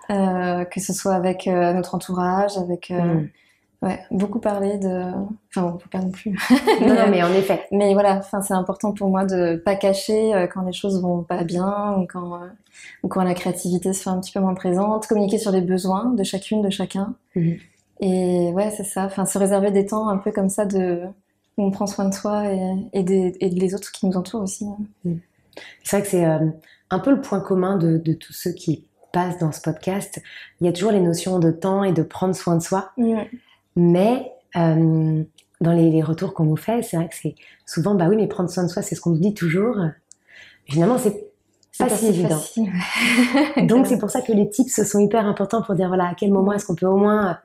euh, 0.09 0.65
que 0.65 0.79
ce 0.79 0.93
soit 0.93 1.13
avec 1.13 1.47
euh, 1.47 1.73
notre 1.73 1.95
entourage, 1.95 2.57
avec 2.57 2.91
euh, 2.91 2.99
Mm. 3.01 3.29
ouais, 3.83 3.99
beaucoup 4.11 4.39
parler 4.39 4.77
de. 4.79 5.11
Enfin, 5.49 5.73
on 5.73 5.77
peut 5.77 5.89
pas 5.91 5.99
non 5.99 6.09
plus. 6.11 6.31
Non, 6.81 6.95
non, 6.95 7.07
mais 7.09 7.21
en 7.23 7.31
effet. 7.33 7.67
Mais 7.71 7.93
voilà, 7.93 8.15
enfin, 8.17 8.41
c'est 8.41 8.53
important 8.55 8.91
pour 8.93 9.09
moi 9.09 9.25
de 9.25 9.55
pas 9.57 9.75
cacher 9.75 10.47
quand 10.53 10.61
les 10.63 10.73
choses 10.73 11.01
vont 11.01 11.21
pas 11.23 11.43
bien 11.43 11.95
ou 11.99 12.07
quand, 12.07 12.39
ou 13.03 13.07
quand 13.07 13.23
la 13.23 13.33
créativité 13.35 13.93
se 13.93 14.01
fait 14.03 14.09
un 14.09 14.19
petit 14.19 14.31
peu 14.31 14.39
moins 14.39 14.55
présente, 14.55 15.05
communiquer 15.07 15.37
sur 15.37 15.51
les 15.51 15.61
besoins 15.61 16.05
de 16.05 16.23
chacune, 16.23 16.61
de 16.63 16.69
chacun. 16.71 17.13
Mhm. 17.35 17.57
Et 17.99 18.51
ouais, 18.53 18.71
c'est 18.75 18.83
ça, 18.83 19.05
enfin, 19.05 19.25
se 19.25 19.37
réserver 19.37 19.71
des 19.71 19.85
temps 19.87 20.07
un 20.09 20.17
peu 20.17 20.31
comme 20.31 20.49
ça 20.49 20.65
de 20.65 21.01
où 21.57 21.63
on 21.63 21.71
prend 21.71 21.87
soin 21.87 22.07
de 22.07 22.13
soi 22.13 22.51
et, 22.53 22.59
et, 22.93 23.03
des, 23.03 23.35
et 23.39 23.49
des 23.49 23.73
autres 23.73 23.91
qui 23.91 24.05
nous 24.05 24.15
entourent 24.15 24.43
aussi. 24.43 24.65
hein. 24.65 25.11
C'est 25.83 25.97
vrai 25.97 26.03
que 26.03 26.09
c'est 26.09 26.25
euh, 26.25 26.49
un 26.91 26.99
peu 26.99 27.09
le 27.09 27.19
point 27.21 27.39
commun 27.39 27.77
de, 27.77 27.97
de 27.97 28.13
tous 28.13 28.33
ceux 28.33 28.51
qui 28.51 28.85
passent 29.11 29.39
dans 29.39 29.51
ce 29.51 29.61
podcast. 29.61 30.21
Il 30.61 30.67
y 30.67 30.69
a 30.69 30.73
toujours 30.73 30.91
les 30.91 30.99
notions 31.01 31.39
de 31.39 31.49
temps 31.49 31.83
et 31.83 31.93
de 31.93 32.03
prendre 32.03 32.35
soin 32.35 32.55
de 32.57 32.61
soi. 32.61 32.91
Mais 33.75 34.31
euh, 34.55 35.23
dans 35.61 35.71
les, 35.71 35.89
les 35.89 36.03
retours 36.03 36.35
qu'on 36.35 36.43
nous 36.45 36.57
fait, 36.57 36.83
c'est 36.83 36.97
vrai 36.97 37.07
que 37.09 37.15
c'est 37.15 37.33
souvent, 37.65 37.95
bah 37.95 38.05
oui, 38.07 38.17
mais 38.17 38.27
prendre 38.27 38.49
soin 38.51 38.63
de 38.63 38.69
soi, 38.69 38.83
c'est 38.83 38.93
ce 38.93 39.01
qu'on 39.01 39.09
nous 39.11 39.19
dit 39.19 39.33
toujours. 39.33 39.77
Finalement, 40.65 40.99
c'est 40.99 41.25
pas 41.79 41.89
si 41.89 42.07
évident. 42.07 42.39
Donc 43.67 43.87
c'est 43.87 43.97
pour 43.97 44.09
ça 44.11 44.21
que 44.21 44.31
les 44.31 44.47
tips 44.49 44.83
sont 44.83 44.99
hyper 44.99 45.25
importants 45.25 45.61
pour 45.63 45.73
dire 45.75 45.87
voilà 45.87 46.09
à 46.09 46.13
quel 46.15 46.31
moment 46.31 46.53
est-ce 46.53 46.65
qu'on 46.67 46.75
peut 46.75 46.87
au 46.87 46.97
moins 46.97 47.39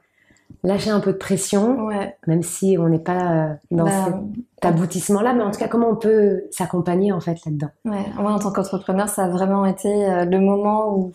lâcher 0.65 0.91
un 0.91 1.01
peu 1.01 1.13
de 1.13 1.19
pression, 1.19 1.87
Ouais, 1.87 2.17
même 2.27 2.43
si 2.43 2.77
on 2.79 2.89
n'est 2.89 2.99
pas 2.99 3.33
euh, 3.33 3.55
dans 3.71 3.85
bah, 3.85 3.91
cet 4.05 4.65
aboutissement-là, 4.65 5.33
mais 5.35 5.43
en 5.43 5.51
tout 5.51 5.59
cas 5.59 5.69
comment 5.69 5.91
on 5.91 5.97
peut 5.97 6.43
s'accompagner 6.51 7.13
en 7.13 7.21
fait 7.21 7.37
là-dedans? 7.45 7.71
ouais. 7.85 8.05
Moi, 8.19 8.33
en 8.33 8.39
tant 8.39 8.53
qu'entrepreneur, 8.53 9.09
ça 9.09 9.25
a 9.25 9.29
vraiment 9.29 9.67
été 9.67 9.89
euh, 9.89 10.25
le 10.25 10.39
moment 10.41 10.95
où, 10.97 11.13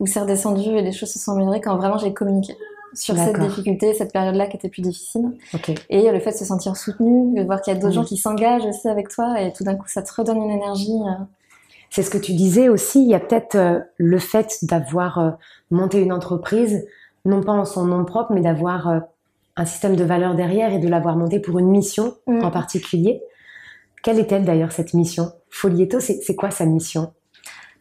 où 0.00 0.06
c'est 0.06 0.20
redescendu 0.20 0.68
et 0.70 0.82
les 0.82 0.92
choses 0.92 1.10
se 1.10 1.18
sont 1.18 1.32
améliorées 1.32 1.60
quand 1.60 1.76
vraiment 1.76 1.98
j'ai 1.98 2.12
communiqué 2.12 2.54
sur 2.94 3.14
cette 3.16 3.38
difficulté, 3.38 3.92
cette 3.92 4.12
période-là 4.12 4.46
qui 4.46 4.56
était 4.56 4.70
plus 4.70 4.80
difficile. 4.80 5.36
Et 5.90 6.08
euh, 6.08 6.12
le 6.12 6.20
fait 6.20 6.30
de 6.30 6.36
se 6.36 6.44
sentir 6.46 6.76
soutenu, 6.76 7.38
de 7.38 7.44
voir 7.44 7.60
qu'il 7.60 7.74
y 7.74 7.76
a 7.76 7.78
d'autres 7.78 7.92
Mm. 7.92 7.96
gens 7.96 8.04
qui 8.04 8.16
s'engagent 8.16 8.64
aussi 8.64 8.88
avec 8.88 9.08
toi 9.08 9.40
et 9.40 9.52
tout 9.52 9.64
d'un 9.64 9.74
coup, 9.74 9.86
ça 9.88 10.02
te 10.02 10.10
redonne 10.14 10.38
une 10.38 10.50
énergie. 10.50 10.96
C'est 11.90 12.02
ce 12.02 12.10
que 12.10 12.18
tu 12.18 12.32
disais 12.32 12.68
aussi, 12.68 13.02
il 13.02 13.08
y 13.08 13.14
a 13.14 13.20
peut-être 13.20 13.54
euh, 13.54 13.80
le 13.98 14.18
fait 14.18 14.58
d'avoir 14.62 15.18
euh, 15.18 15.30
monté 15.70 16.00
une 16.00 16.12
entreprise, 16.12 16.86
non 17.26 17.42
pas 17.42 17.52
en 17.52 17.64
son 17.64 17.84
nom 17.84 18.04
propre, 18.04 18.32
mais 18.32 18.40
d'avoir 18.40 18.88
euh, 18.88 19.00
un 19.56 19.64
système 19.64 19.96
de 19.96 20.04
valeurs 20.04 20.34
derrière 20.34 20.72
et 20.72 20.78
de 20.78 20.88
l'avoir 20.88 21.16
monté 21.16 21.40
pour 21.40 21.58
une 21.58 21.68
mission 21.68 22.14
Mm. 22.26 22.44
en 22.44 22.50
particulier. 22.50 23.22
Quelle 24.02 24.18
est-elle 24.18 24.44
d'ailleurs 24.44 24.72
cette 24.72 24.94
mission? 24.94 25.32
Folieto, 25.50 25.98
c'est 26.00 26.34
quoi 26.36 26.50
sa 26.50 26.64
mission? 26.66 27.12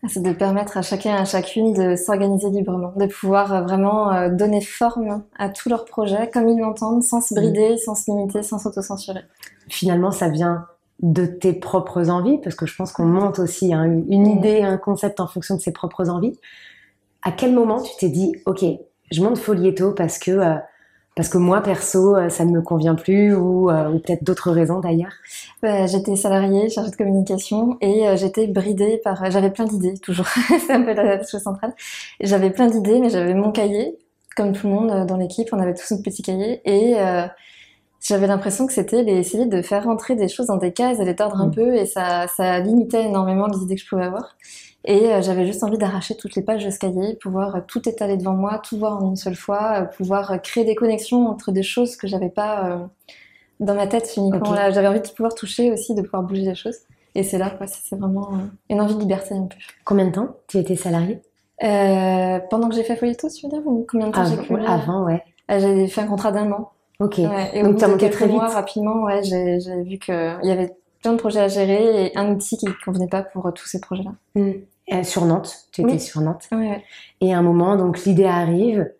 C'est 0.08 0.22
de 0.22 0.34
permettre 0.34 0.78
à 0.78 0.82
chacun 0.84 1.16
et 1.16 1.20
à 1.20 1.26
chacune 1.26 1.74
de 1.74 1.96
s'organiser 1.96 2.50
librement, 2.52 2.94
de 2.96 3.08
pouvoir 3.08 3.54
euh, 3.54 3.62
vraiment 3.62 4.12
euh, 4.14 4.30
donner 4.30 4.62
forme 4.62 5.24
à 5.38 5.50
tous 5.50 5.68
leurs 5.70 5.86
projets 5.86 6.30
comme 6.32 6.48
ils 6.48 6.60
l'entendent, 6.60 7.02
sans 7.04 7.22
se 7.22 7.34
brider, 7.34 7.78
sans 7.78 7.96
se 7.96 8.12
limiter, 8.12 8.44
sans 8.44 8.60
s'autocensurer. 8.60 9.22
Finalement, 9.68 10.12
ça 10.12 10.30
vient 10.30 10.66
de 11.02 11.26
tes 11.26 11.54
propres 11.54 12.10
envies, 12.10 12.38
parce 12.44 12.56
que 12.56 12.66
je 12.68 12.76
pense 12.76 12.92
qu'on 12.94 13.06
monte 13.06 13.40
aussi 13.40 13.74
hein, 13.74 13.84
une 13.84 14.06
une 14.12 14.24
Mm. 14.28 14.38
idée, 14.38 14.62
un 14.62 14.78
concept 14.78 15.20
en 15.20 15.28
fonction 15.28 15.56
de 15.56 15.62
ses 15.62 15.72
propres 15.74 16.10
envies. 16.10 16.38
À 17.24 17.32
quel 17.32 17.54
moment 17.54 17.82
tu 17.82 17.92
t'es 18.00 18.10
dit, 18.10 18.32
ok, 18.46 18.64
je 19.12 19.22
monte 19.22 19.38
Folieto 19.38 19.92
parce 19.92 20.20
que 20.20 20.32
euh, 20.32 20.56
parce 21.16 21.30
que 21.30 21.38
moi 21.38 21.62
perso, 21.62 22.16
euh, 22.18 22.28
ça 22.30 22.44
ne 22.44 22.52
me 22.52 22.62
convient 22.62 22.96
plus, 22.96 23.34
ou, 23.34 23.70
euh, 23.70 23.90
ou 23.90 24.00
peut-être 24.00 24.24
d'autres 24.26 24.52
raisons 24.52 24.82
d'ailleurs. 24.82 25.14
J'étais 25.64 26.16
salariée, 26.18 26.70
chargée 26.70 26.92
de 26.92 26.96
communication 26.98 27.78
et 27.80 28.06
euh, 28.08 28.18
j'étais 28.18 28.48
bridée 28.48 29.00
par. 29.04 29.32
J'avais 29.32 29.50
plein 29.50 29.64
d'idées, 29.66 29.94
toujours. 29.98 30.28
C'est 30.68 30.74
un 30.74 30.82
peu 30.82 30.94
la 30.94 31.24
chose 31.24 31.42
centrale. 31.42 31.74
J'avais 32.20 32.50
plein 32.50 32.68
d'idées, 32.68 33.00
mais 33.00 33.10
j'avais 33.10 33.34
mon 33.34 33.52
cahier, 33.54 33.98
comme 34.36 34.52
tout 34.52 34.68
le 34.68 34.74
monde 34.74 35.06
dans 35.08 35.16
l'équipe, 35.16 35.48
on 35.54 35.60
avait 35.60 35.74
tous 35.74 35.90
notre 35.92 36.04
petit 36.04 36.22
cahier 36.22 36.62
et 36.66 37.00
euh, 37.00 37.26
j'avais 38.02 38.28
l'impression 38.28 38.68
que 38.68 38.74
c'était 38.74 39.00
essayer 39.08 39.46
de 39.46 39.62
faire 39.62 39.86
rentrer 39.86 40.16
des 40.16 40.28
choses 40.28 40.48
dans 40.48 40.58
des 40.58 40.74
cases 40.74 41.00
et 41.00 41.06
les 41.06 41.16
tordre 41.16 41.40
un 41.42 41.48
Mm. 41.48 41.56
peu 41.56 41.76
et 41.76 41.86
ça, 41.86 42.28
ça 42.28 42.60
limitait 42.60 43.06
énormément 43.06 43.48
les 43.48 43.60
idées 43.64 43.76
que 43.76 43.82
je 43.82 43.88
pouvais 43.88 44.04
avoir. 44.04 44.36
Et 44.88 45.12
euh, 45.12 45.22
j'avais 45.22 45.46
juste 45.48 45.64
envie 45.64 45.80
d'arracher 45.80 46.16
toutes 46.16 46.36
les 46.36 46.44
pages 46.44 46.64
de 46.64 46.70
ce 46.70 46.78
cahier, 46.78 47.16
pouvoir 47.16 47.56
euh, 47.56 47.60
tout 47.68 47.88
étaler 47.90 48.18
devant 48.18 48.34
moi, 48.34 48.60
tout 48.60 48.78
voir 48.78 49.04
en 49.04 49.10
une 49.10 49.16
seule 49.16 49.36
fois, 49.36 49.82
euh, 49.82 49.86
pouvoir 49.86 50.40
créer 50.44 50.64
des 50.64 50.76
connexions 50.76 51.28
entre 51.28 51.52
des 51.52 51.64
choses 51.64 51.96
que 51.96 52.08
j'avais 52.08 52.30
pas 52.30 52.88
dans 53.60 53.74
ma 53.74 53.88
tête 53.88 54.14
uniquement. 54.16 54.50
Ok. 54.50 54.56
Là, 54.56 54.70
j'avais 54.70 54.88
envie 54.88 55.02
de 55.02 55.08
pouvoir 55.08 55.34
toucher 55.34 55.72
aussi, 55.72 55.96
de 55.96 56.04
pouvoir 56.04 56.22
bouger 56.22 56.44
les 56.44 56.56
choses. 56.56 56.78
Et 57.16 57.24
c'est 57.24 57.38
là, 57.38 57.50
quoi, 57.50 57.66
c'est 57.66 57.96
vraiment 57.96 58.30
une 58.70 58.80
envie 58.80 58.96
de 58.96 59.00
liberté 59.00 59.34
un 59.34 59.46
peu. 59.46 59.56
Combien 59.86 60.06
de 60.08 60.12
temps 60.12 60.36
tu 60.48 60.58
étais 60.58 60.76
salarié? 60.76 61.20
Euh, 61.64 62.40
pendant 62.50 62.70
que 62.70 62.76
j'ai 62.76 62.84
fait 62.84 62.96
Folieto, 62.96 63.30
tu 63.30 63.46
veux 63.46 63.50
dire, 63.50 63.66
ou 63.66 63.88
combien 63.90 64.08
de 64.08 64.12
temps 64.12 64.26
j'ai 64.26 64.34
avant, 64.34 64.44
cumulé 64.44 64.66
avant, 64.68 65.06
ouais. 65.06 65.24
J'ai 65.50 65.88
fait 65.88 66.02
un 66.02 66.08
contrat 66.08 66.32
d'un 66.32 66.52
an. 66.52 66.72
Ok. 67.00 67.18
Ouais, 67.18 67.52
et 67.54 67.64
Donc, 67.64 67.78
t'as 67.78 67.88
monté 67.88 68.10
très 68.10 68.28
vite. 68.28 68.36
mois, 68.36 68.50
rapidement, 68.50 69.04
ouais, 69.04 69.24
j'ai 69.24 69.58
vu 69.84 69.98
qu'il 69.98 70.40
y 70.44 70.52
avait 70.52 70.76
plein 71.02 71.14
de 71.14 71.18
projets 71.18 71.40
à 71.40 71.48
gérer 71.48 72.06
et 72.06 72.18
un 72.18 72.30
outil 72.32 72.58
qui 72.58 72.66
ne 72.66 72.74
convenait 72.84 73.08
pas 73.08 73.24
pour 73.24 73.52
tous 73.54 73.68
ces 73.68 73.80
projets-là. 73.80 74.12
Mm. 74.36 74.52
Euh, 74.94 75.04
sur 75.04 75.26
Nantes, 75.26 75.68
tu 75.72 75.82
étais 75.82 75.94
Oui. 75.94 76.00
sur 76.00 76.22
Nantes. 76.22 76.48
Et 77.22 77.34
à 77.34 77.38
un 77.40 77.42
moment, 77.42 77.76
donc 77.76 78.04
l'idée 78.06 78.26
arrive, 78.26 78.92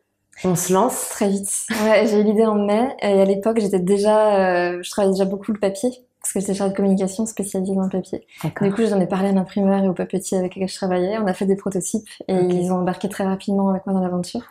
on 0.44 0.56
se 0.56 0.74
lance. 0.74 1.10
Très 1.10 1.30
vite. 1.30 1.50
Ouais, 1.84 2.08
j'ai 2.08 2.22
eu 2.22 2.24
l'idée 2.24 2.46
en 2.46 2.56
mai 2.56 2.96
et 3.02 3.22
à 3.22 3.26
l'époque, 3.26 3.60
j'étais 3.60 3.80
déjà, 3.80 4.36
euh, 4.74 4.80
je 4.82 4.90
travaillais 4.90 5.14
déjà 5.14 5.26
beaucoup 5.26 5.54
le 5.54 5.60
papier 5.60 5.90
parce 6.20 6.34
que 6.34 6.40
j'étais 6.40 6.56
chargée 6.56 6.72
de 6.72 6.76
communication 6.78 7.28
spécialisée 7.28 7.76
dans 7.76 7.84
le 7.84 7.90
papier. 7.90 8.26
Du 8.62 8.74
coup, 8.74 8.82
j'en 8.88 9.00
ai 9.00 9.06
parlé 9.06 9.30
à 9.30 9.32
l'imprimeur 9.32 9.84
et 9.84 9.88
au 9.88 9.94
papetier 9.94 10.40
avec 10.40 10.56
lesquels 10.56 10.70
je 10.70 10.76
travaillais. 10.76 11.20
On 11.20 11.28
a 11.28 11.34
fait 11.36 11.46
des 11.46 11.56
prototypes 11.56 12.10
et 12.28 12.34
ils 12.34 12.72
ont 12.72 12.78
embarqué 12.78 13.08
très 13.08 13.26
rapidement 13.26 13.70
avec 13.70 13.86
moi 13.86 13.94
dans 13.94 14.02
l'aventure. 14.02 14.42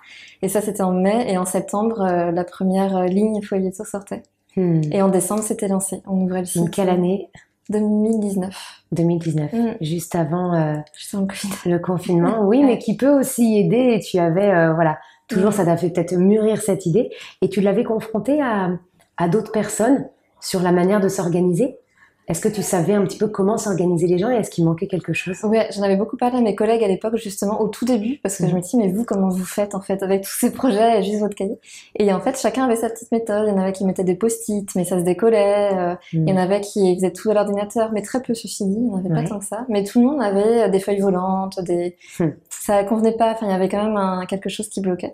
Et 0.41 0.49
ça, 0.49 0.61
c'était 0.61 0.85
en 0.85 0.93
mai 0.93 1.27
et 1.29 1.37
en 1.37 1.45
septembre, 1.45 2.01
euh, 2.03 2.31
la 2.31 2.45
première 2.45 3.07
ligne 3.07 3.43
Folieto 3.43 3.85
sortait. 3.85 4.23
Hmm. 4.57 4.83
Et 4.93 5.03
en 5.03 5.09
décembre, 5.09 5.43
c'était 5.43 5.67
lancé. 5.67 6.01
On 6.07 6.23
ouvrait 6.23 6.41
le 6.41 6.47
site. 6.47 6.63
Donc 6.63 6.71
quelle 6.71 6.89
année? 6.89 7.29
2019. 7.71 8.55
2019, 8.93 9.53
Mm. 9.53 9.75
juste 9.81 10.15
avant 10.15 10.55
euh, 10.55 10.75
Juste 10.97 11.15
avant 11.15 11.23
le 11.25 11.29
Covid. 11.29 11.53
le 11.71 11.79
confinement. 11.79 12.41
Oui, 12.45 12.63
mais 12.63 12.79
qui 12.79 12.97
peut 12.97 13.09
aussi 13.19 13.57
aider. 13.59 13.95
Et 13.97 14.01
tu 14.01 14.19
avais, 14.19 14.51
euh, 14.51 14.75
voilà, 14.75 14.99
toujours, 15.29 15.51
Mm. 15.51 15.53
ça 15.55 15.65
t'a 15.65 15.77
fait 15.77 15.91
peut-être 15.91 16.15
mûrir 16.17 16.61
cette 16.63 16.87
idée. 16.87 17.11
Et 17.43 17.49
tu 17.49 17.61
l'avais 17.61 17.85
confrontée 17.85 18.41
à, 18.43 18.71
à 19.17 19.29
d'autres 19.29 19.53
personnes 19.53 20.07
sur 20.41 20.61
la 20.61 20.73
manière 20.73 21.01
de 21.01 21.09
s'organiser. 21.09 21.79
Est-ce 22.27 22.41
que 22.41 22.49
tu 22.49 22.63
savais 22.63 22.95
un 22.95 23.03
petit 23.05 23.19
peu 23.19 23.29
comment 23.29 23.59
s'organiser 23.59 24.07
les 24.07 24.17
gens 24.17 24.31
et 24.31 24.37
est-ce 24.37 24.51
qu'il 24.51 24.65
manquait 24.65 24.87
quelque 24.87 25.13
chose? 25.13 25.37
Ouais, 25.45 25.69
j'en 25.75 25.83
avais 25.83 25.97
beaucoup 25.97 26.17
parlé 26.17 26.39
à 26.39 26.41
mes 26.41 26.55
collègues 26.55 26.83
à 26.83 26.89
l'époque, 26.89 27.17
justement, 27.17 27.61
au 27.61 27.69
tout 27.69 27.85
début, 27.85 28.19
parce 28.23 28.39
que 28.39 28.47
je 28.49 28.55
me 28.55 28.61
dis, 28.63 28.77
mais 28.79 28.89
vous, 28.89 29.05
comment 29.05 29.29
vous 29.29 29.45
faites, 29.45 29.75
en 29.75 29.83
fait, 29.83 30.03
avec 30.03 30.23
tous 30.23 30.39
ces 30.39 30.51
projets 30.51 31.01
et 31.01 31.03
juste 31.03 31.21
votre 31.21 31.35
cahier? 31.35 31.59
Et 31.99 32.13
en 32.15 32.21
fait, 32.21 32.39
chacun 32.41 32.65
avait 32.65 32.77
sa 32.77 32.89
petite 32.89 33.13
méthode. 33.13 33.45
Il 33.47 33.51
y 33.51 33.53
en 33.55 33.61
avait 33.61 33.73
qui 33.73 33.85
mettaient 33.85 34.05
des 34.05 34.15
post-it, 34.15 34.67
mais 34.75 34.85
ça 34.85 34.99
se 34.99 35.05
décollait. 35.05 35.71
euh, 35.77 35.95
Il 36.15 36.27
y 36.27 36.33
en 36.33 36.39
avait 36.39 36.63
qui 36.63 36.95
faisaient 36.95 37.13
tout 37.13 37.31
à 37.31 37.35
l'ordinateur, 37.35 37.91
mais 37.93 38.01
très 38.01 38.23
peu, 38.23 38.33
ceci 38.33 38.65
dit. 38.65 38.75
Il 38.75 38.85
n'y 38.85 38.91
en 38.91 38.97
avait 38.97 39.11
Ouais. 39.11 39.23
pas 39.23 39.29
tant 39.29 39.39
que 39.39 39.45
ça. 39.45 39.67
Mais 39.69 39.85
tout 39.85 40.01
le 40.01 40.07
monde 40.07 40.23
avait 40.23 40.63
euh, 40.63 40.69
des 40.69 40.81
feuilles 40.81 41.01
volantes, 41.01 41.61
des... 41.61 41.97
Hmm. 42.19 42.31
Ça 42.49 42.85
convenait 42.85 43.17
pas. 43.17 43.33
Enfin, 43.33 43.45
il 43.47 43.51
y 43.51 43.55
avait 43.55 43.69
quand 43.69 43.85
même 43.85 43.97
un- 43.99 44.25
quelque 44.25 44.49
chose 44.49 44.71
qui 44.71 44.81
bloquait. 44.81 45.13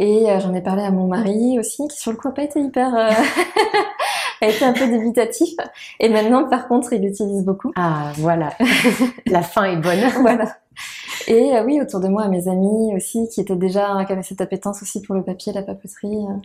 Et 0.00 0.28
euh, 0.30 0.40
j'en 0.40 0.52
ai 0.54 0.62
parlé 0.62 0.82
à 0.82 0.90
mon 0.90 1.06
mari 1.06 1.58
aussi, 1.60 1.86
qui 1.88 1.96
sur 1.98 2.10
le 2.10 2.16
coup 2.16 2.26
n'a 2.26 2.34
pas 2.34 2.42
été 2.42 2.58
hyper... 2.60 2.92
euh, 2.96 3.10
a 4.44 4.48
été 4.48 4.64
un 4.64 4.72
peu 4.72 4.86
débutatif. 4.86 5.54
Et 5.98 6.08
maintenant, 6.08 6.48
par 6.48 6.68
contre, 6.68 6.92
il 6.92 7.02
l'utilise 7.02 7.44
beaucoup. 7.44 7.72
Ah, 7.76 8.12
voilà. 8.16 8.50
la 9.26 9.42
fin 9.42 9.64
est 9.64 9.76
bonne. 9.76 10.00
voilà. 10.20 10.56
Et 11.28 11.54
euh, 11.56 11.64
oui, 11.64 11.80
autour 11.80 12.00
de 12.00 12.08
moi, 12.08 12.28
mes 12.28 12.48
amis 12.48 12.94
aussi, 12.96 13.28
qui 13.28 13.40
étaient 13.40 13.56
déjà, 13.56 14.04
qui 14.06 14.12
avaient 14.12 14.22
cette 14.22 14.40
appétence 14.40 14.82
aussi 14.82 15.02
pour 15.02 15.14
le 15.14 15.22
papier, 15.22 15.52
la 15.52 15.62
papeterie. 15.62 16.16
euh. 16.28 16.36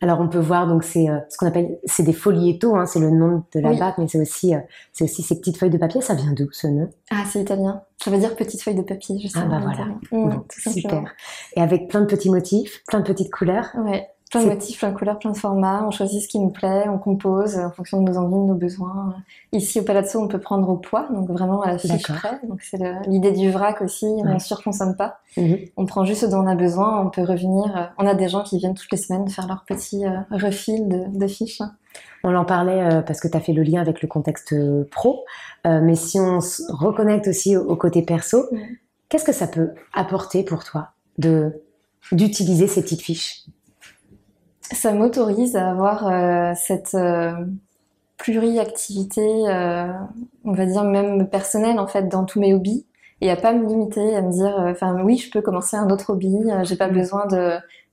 Alors 0.00 0.20
on 0.20 0.28
peut 0.28 0.38
voir 0.38 0.68
donc 0.68 0.84
c'est 0.84 1.08
euh, 1.10 1.18
ce 1.28 1.36
qu'on 1.36 1.46
appelle 1.48 1.76
c'est 1.84 2.04
des 2.04 2.12
foliettos, 2.12 2.76
hein, 2.76 2.86
c'est 2.86 3.00
le 3.00 3.10
nom 3.10 3.42
de 3.52 3.58
la 3.58 3.70
Oui. 3.70 3.80
mais 3.98 4.06
c'est 4.06 4.20
aussi 4.20 4.54
euh, 4.54 4.60
c'est 4.92 5.02
aussi 5.02 5.22
ces 5.24 5.36
petites 5.40 5.56
feuilles 5.56 5.70
de 5.70 5.76
papier. 5.78 6.00
Ça 6.00 6.14
vient 6.14 6.30
d'où 6.32 6.46
ce 6.52 6.68
nom? 6.68 6.88
Ah, 7.10 7.24
c'est 7.28 7.40
italien. 7.40 7.82
Ça 8.00 8.12
veut 8.12 8.18
dire 8.18 8.36
petite 8.36 8.62
feuille 8.62 8.76
de 8.76 8.82
papier, 8.82 9.18
justement. 9.18 9.46
Ah, 9.48 9.48
bah 9.48 9.58
voilà. 9.60 9.74
italien. 9.78 9.98
Mm, 10.12 10.28
Bon, 10.30 10.44
tout 10.48 10.60
simplement. 10.60 11.00
super. 11.00 11.14
Et 11.56 11.60
avec 11.62 11.88
plein 11.88 12.02
de 12.02 12.06
petits 12.06 12.30
motifs, 12.30 12.80
plein 12.86 13.00
de 13.00 13.04
petites 13.04 13.32
couleurs. 13.32 13.70
Ouais. 13.76 14.06
Plein 14.30 14.42
de 14.42 14.48
motifs, 14.48 14.78
plein 14.78 14.90
de 14.90 14.96
couleurs, 14.96 15.18
plein 15.18 15.30
de 15.30 15.36
formats. 15.36 15.84
On 15.86 15.90
choisit 15.90 16.22
ce 16.22 16.28
qui 16.28 16.38
nous 16.38 16.50
plaît, 16.50 16.84
on 16.88 16.98
compose 16.98 17.56
en 17.56 17.70
fonction 17.70 18.02
de 18.02 18.10
nos 18.10 18.18
envies, 18.18 18.34
de 18.34 18.52
nos 18.52 18.54
besoins. 18.54 19.14
Ici, 19.52 19.80
au 19.80 19.84
Palazzo, 19.84 20.20
on 20.20 20.28
peut 20.28 20.40
prendre 20.40 20.68
au 20.68 20.76
poids, 20.76 21.08
donc 21.10 21.30
vraiment 21.30 21.62
à 21.62 21.72
la 21.72 21.78
fiche 21.78 22.02
près. 22.02 22.38
Donc 22.46 22.60
c'est 22.60 22.78
l'idée 23.06 23.32
du 23.32 23.50
vrac 23.50 23.80
aussi. 23.80 24.06
On 24.06 24.34
ne 24.34 24.38
surconsomme 24.38 24.96
pas. 24.96 25.20
Mhm. 25.38 25.58
On 25.78 25.86
prend 25.86 26.04
juste 26.04 26.22
ce 26.22 26.26
dont 26.26 26.40
on 26.40 26.46
a 26.46 26.56
besoin. 26.56 27.00
On 27.00 27.08
peut 27.08 27.22
revenir. 27.22 27.92
On 27.96 28.06
a 28.06 28.14
des 28.14 28.28
gens 28.28 28.42
qui 28.42 28.58
viennent 28.58 28.74
toutes 28.74 28.92
les 28.92 28.98
semaines 28.98 29.28
faire 29.28 29.46
leur 29.46 29.64
petit 29.64 30.04
euh, 30.04 30.20
refil 30.30 30.88
de, 30.88 31.26
fiches. 31.26 31.62
On 32.24 32.34
en 32.34 32.44
parlait 32.44 32.82
euh, 32.82 33.02
parce 33.02 33.20
que 33.20 33.28
tu 33.28 33.36
as 33.36 33.40
fait 33.40 33.52
le 33.52 33.62
lien 33.62 33.80
avec 33.80 34.02
le 34.02 34.08
contexte 34.08 34.52
euh, 34.52 34.84
pro. 34.90 35.24
mais 35.64 35.94
si 35.94 36.18
on 36.18 36.40
se 36.40 36.62
reconnecte 36.68 37.28
aussi 37.28 37.56
au, 37.56 37.76
côté 37.76 38.02
perso, 38.02 38.44
qu'est-ce 39.08 39.24
que 39.24 39.32
ça 39.32 39.46
peut 39.46 39.70
apporter 39.92 40.42
pour 40.42 40.64
toi 40.64 40.90
de 41.18 41.62
d'utiliser 42.12 42.66
ces 42.66 42.82
petites 42.82 43.02
fiches? 43.02 43.44
Ça 44.72 44.92
m'autorise 44.92 45.56
à 45.56 45.70
avoir 45.70 46.06
euh, 46.06 46.52
cette 46.56 46.94
euh, 46.94 47.32
pluriactivité, 48.16 49.48
euh, 49.48 49.92
on 50.44 50.52
va 50.52 50.66
dire 50.66 50.84
même 50.84 51.28
personnelle 51.28 51.78
en 51.78 51.86
fait, 51.86 52.08
dans 52.08 52.24
tous 52.24 52.40
mes 52.40 52.54
hobbies, 52.54 52.84
et 53.20 53.30
à 53.30 53.36
pas 53.36 53.52
me 53.52 53.66
limiter, 53.66 54.14
à 54.14 54.22
me 54.22 54.30
dire, 54.30 54.54
enfin 54.58 55.02
oui, 55.02 55.18
je 55.18 55.30
peux 55.30 55.40
commencer 55.40 55.76
un 55.76 55.90
autre 55.90 56.10
hobby, 56.10 56.36
j'ai 56.62 56.76
pas 56.76 56.88
mm. 56.88 56.94
besoin 56.94 57.26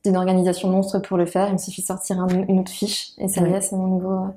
d'une 0.04 0.18
organisation 0.18 0.70
monstre 0.70 1.00
pour 1.00 1.18
le 1.18 1.26
faire, 1.26 1.48
il 1.48 1.54
me 1.54 1.58
suffit 1.58 1.82
de 1.82 1.88
sortir 1.88 2.26
une 2.30 2.60
autre 2.60 2.72
fiche, 2.72 3.12
et 3.18 3.28
ça 3.28 3.42
y 3.42 3.52
est, 3.54 3.62
c'est 3.62 3.76
mon 3.76 3.88
nouveau. 3.88 4.28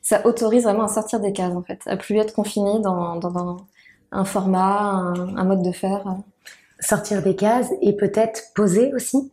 Ça 0.00 0.26
autorise 0.26 0.64
vraiment 0.64 0.84
à 0.84 0.88
sortir 0.88 1.20
des 1.20 1.32
cases 1.32 1.54
en 1.54 1.62
fait, 1.62 1.80
à 1.86 1.96
plus 1.96 2.16
être 2.16 2.34
confiné 2.34 2.80
dans, 2.80 3.16
dans, 3.16 3.56
un, 4.10 4.24
format, 4.24 4.80
un, 4.80 5.36
un 5.36 5.44
mode 5.44 5.62
de 5.62 5.72
faire. 5.72 6.02
Sortir 6.80 7.22
des 7.22 7.36
cases 7.36 7.70
et 7.80 7.92
peut-être 7.92 8.52
poser 8.56 8.92
aussi 8.92 9.30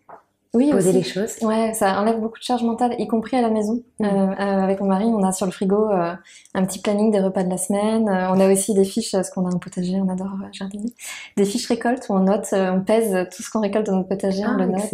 oui, 0.56 0.72
poser 0.72 0.94
les 0.94 1.03
choses. 1.03 1.36
Ouais, 1.44 1.75
ça 1.75 2.01
enlève 2.01 2.20
beaucoup 2.20 2.39
de 2.39 2.44
charge 2.44 2.63
mentale, 2.63 2.96
y 2.98 3.08
compris 3.08 3.38
à 3.38 3.41
la 3.41 3.51
maison. 3.51 3.84
Mm. 4.00 4.06
Euh, 4.06 4.08
euh, 4.08 4.63
avec 4.63 4.82
mon 4.82 4.88
mari, 4.88 5.06
on 5.06 5.22
a 5.22 5.32
sur 5.32 5.46
le 5.46 5.51
frigo 5.51 5.91
euh, 5.91 6.15
un 6.56 6.65
petit 6.65 6.82
planning 6.82 7.12
des 7.12 7.20
repas 7.20 7.44
de 7.44 7.51
la 7.51 7.58
semaine. 7.58 8.10
Euh, 8.10 8.32
on 8.32 8.39
a 8.39 8.51
aussi 8.51 8.74
des 8.74 8.84
fiches, 8.84 9.12
parce 9.12 9.29
qu'on 9.29 9.46
a 9.46 9.53
un 9.53 9.60
potager, 9.60 10.01
on 10.01 10.10
adore 10.10 10.32
jardiner. 10.51 10.91
Des 11.38 11.46
fiches 11.46 11.68
récoltes 11.68 12.08
où 12.10 12.13
on 12.13 12.22
note, 12.22 12.48
on 12.51 12.82
pèse 12.82 13.27
tout 13.36 13.44
ce 13.44 13.51
qu'on 13.51 13.62
récolte 13.62 13.86
dans 13.86 13.98
notre 13.98 14.10
potager, 14.10 14.44
on 14.44 14.53
le 14.53 14.65
note. 14.65 14.91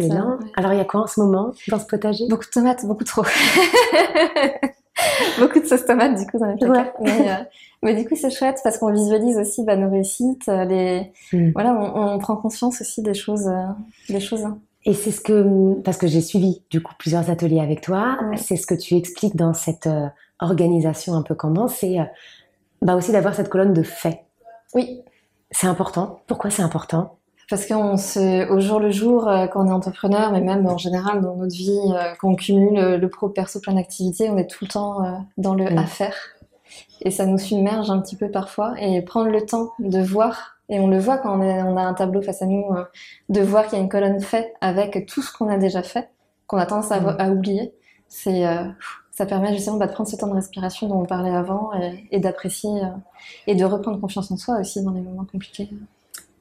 Alors 0.56 0.74
il 0.74 0.76
y 0.76 0.80
a 0.80 0.84
quoi 0.84 1.00
en 1.00 1.06
ce 1.06 1.20
moment 1.20 1.52
dans 1.68 1.78
ce 1.78 1.86
potager? 1.86 2.26
Beaucoup 2.28 2.44
de 2.44 2.50
tomates, 2.50 2.84
beaucoup 2.84 3.04
trop. 3.04 3.22
beaucoup 5.38 5.60
de 5.60 5.64
sauce 5.64 5.86
tomate 5.86 6.18
du 6.18 6.26
coup 6.26 6.38
dans 6.38 6.48
les 6.48 6.56
placards. 6.56 6.92
Mais, 7.00 7.48
mais, 7.82 7.94
du 7.94 8.06
coup 8.06 8.14
c'est 8.14 8.30
chouette 8.30 8.60
parce 8.62 8.76
qu'on 8.76 8.92
visualise 8.92 9.38
aussi 9.38 9.64
bah, 9.64 9.76
nos 9.76 9.90
réussites, 9.90 10.48
les 10.48 11.12
mm. 11.32 11.52
voilà, 11.52 11.72
on, 11.72 12.14
on, 12.14 12.18
prend 12.18 12.36
conscience 12.36 12.82
aussi 12.82 13.02
des 13.02 13.14
choses, 13.14 13.50
des 14.10 14.20
choses. 14.20 14.46
Et 14.86 14.94
c'est 14.94 15.10
ce 15.10 15.20
que, 15.20 15.74
parce 15.82 15.98
que 15.98 16.06
j'ai 16.06 16.20
suivi 16.20 16.62
du 16.70 16.80
coup 16.80 16.94
plusieurs 16.96 17.28
ateliers 17.28 17.60
avec 17.60 17.80
toi, 17.80 18.18
c'est 18.36 18.56
ce 18.56 18.68
que 18.68 18.74
tu 18.74 18.94
expliques 18.94 19.34
dans 19.34 19.52
cette 19.52 19.88
euh, 19.88 20.06
organisation 20.38 21.14
un 21.14 21.22
peu 21.22 21.34
comment, 21.34 21.66
c'est 21.66 21.98
euh, 21.98 22.04
bah 22.82 22.94
aussi 22.94 23.10
d'avoir 23.10 23.34
cette 23.34 23.48
colonne 23.48 23.72
de 23.72 23.82
faits. 23.82 24.20
Oui. 24.74 25.02
C'est 25.50 25.66
important. 25.66 26.20
Pourquoi 26.28 26.50
c'est 26.50 26.62
important? 26.62 27.18
Parce 27.50 27.66
qu'on 27.66 27.96
se, 27.96 28.48
au 28.48 28.60
jour 28.60 28.78
le 28.78 28.92
jour, 28.92 29.28
euh, 29.28 29.48
quand 29.48 29.64
on 29.64 29.68
est 29.68 29.72
entrepreneur, 29.72 30.30
mais 30.30 30.40
même 30.40 30.64
en 30.68 30.78
général 30.78 31.20
dans 31.20 31.34
notre 31.34 31.54
vie, 31.54 31.80
quand 32.20 32.30
on 32.30 32.36
cumule 32.36 32.94
le 32.94 33.08
pro, 33.08 33.28
perso, 33.28 33.58
plein 33.58 33.74
d'activités, 33.74 34.30
on 34.30 34.38
est 34.38 34.46
tout 34.46 34.64
le 34.64 34.68
temps 34.68 35.26
dans 35.36 35.54
le 35.54 35.66
à 35.66 35.84
faire. 35.84 36.14
Et 37.02 37.10
ça 37.10 37.26
nous 37.26 37.38
submerge 37.38 37.90
un 37.90 38.00
petit 38.00 38.16
peu 38.16 38.30
parfois. 38.30 38.74
Et 38.80 39.02
prendre 39.02 39.30
le 39.30 39.44
temps 39.44 39.72
de 39.78 40.00
voir 40.00 40.55
et 40.68 40.80
on 40.80 40.88
le 40.88 40.98
voit 40.98 41.18
quand 41.18 41.38
on, 41.38 41.76
a 41.76 41.82
un 41.82 41.94
tableau 41.94 42.22
face 42.22 42.42
à 42.42 42.46
nous, 42.46 42.64
euh, 42.72 42.84
de 43.28 43.40
voir 43.40 43.66
qu'il 43.66 43.78
y 43.78 43.80
a 43.80 43.84
une 43.84 43.88
colonne 43.88 44.20
fait 44.20 44.54
avec 44.60 45.06
tout 45.06 45.22
ce 45.22 45.32
qu'on 45.32 45.48
a 45.48 45.58
déjà 45.58 45.82
fait, 45.82 46.08
qu'on 46.46 46.56
a 46.56 46.66
tendance 46.66 46.90
à, 46.90 47.00
mm. 47.00 47.32
oublier. 47.32 47.72
C'est, 48.08 48.46
euh, 48.46 48.64
ça 49.12 49.26
permet 49.26 49.52
justement 49.54 49.76
bah, 49.76 49.86
de 49.86 49.92
prendre 49.92 50.08
ce 50.08 50.16
temps 50.16 50.26
de 50.26 50.34
respiration 50.34 50.88
dont 50.88 51.00
on 51.02 51.06
parlait 51.06 51.30
avant 51.30 51.70
et, 52.10 52.18
d'apprécier 52.18 52.70
euh, 52.70 52.88
et 53.46 53.54
de 53.54 53.64
reprendre 53.64 54.00
confiance 54.00 54.30
en 54.30 54.36
soi 54.36 54.60
aussi 54.60 54.82
dans 54.82 54.92
les 54.92 55.00
moments 55.00 55.24
compliqués. 55.24 55.70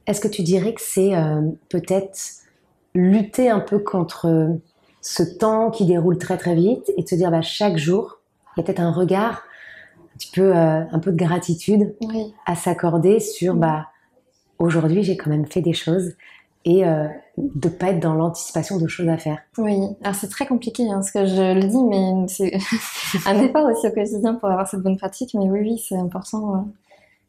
Est-ce 0.08 0.22
que 0.22 0.27
tu 0.27 0.44
dirais 0.44 0.74
que 0.74 0.82
c'est 0.82 1.13
peut-être 1.70 2.20
lutter 2.94 3.50
un 3.50 3.60
peu 3.60 3.79
contre 3.79 4.60
ce 5.01 5.24
temps 5.24 5.72
qui 5.72 5.88
déroule 5.88 6.20
très 6.20 6.38
très 6.38 6.53
vite 6.53 6.91
et 6.96 7.01
de 7.01 7.08
se 7.08 7.15
dire 7.15 7.32
bah, 7.32 7.41
chaque 7.41 7.77
jour, 7.77 8.20
il 8.55 8.60
y 8.60 8.62
a 8.62 8.63
peut-être 8.63 8.82
un 8.82 8.91
regard, 8.91 9.41
un 9.98 10.17
petit 10.20 10.29
peu, 10.32 10.53
un 10.53 11.00
peu 11.00 11.12
de 11.12 11.17
gratitude 11.17 11.96
à 12.46 12.55
s'accorder 12.55 13.20
sur 13.20 13.55
bah, 13.55 13.88
aujourd'hui, 14.59 15.03
j'ai 15.03 15.17
quand 15.17 15.29
même 15.29 15.45
fait 15.45 15.62
des 15.62 15.74
choses 15.74 16.13
et 16.65 16.85
euh, 16.85 17.07
de 17.38 17.69
pas 17.69 17.91
être 17.91 18.00
dans 18.00 18.15
l'anticipation 18.15 18.77
de 18.77 18.88
choses 18.88 19.07
à 19.07 19.17
faire. 19.17 19.38
Oui, 19.57 19.77
alors 20.03 20.15
c'est 20.15 20.29
très 20.29 20.47
compliqué, 20.47 20.89
hein, 20.89 20.95
parce 20.95 21.12
que 21.12 21.25
je 21.25 21.53
le 21.53 21.67
dis, 21.67 21.83
mais 21.83 22.27
c'est 22.27 22.57
un 23.27 23.39
effort 23.39 23.65
aussi 23.65 23.88
au 23.88 23.91
quotidien 23.91 24.33
pour 24.35 24.50
avoir 24.50 24.67
cette 24.67 24.81
bonne 24.81 24.97
pratique. 24.97 25.35
Mais 25.35 25.45
oui, 25.45 25.59
oui, 25.62 25.83
c'est 25.88 25.97
important. 25.97 26.55
Euh, 26.55 26.59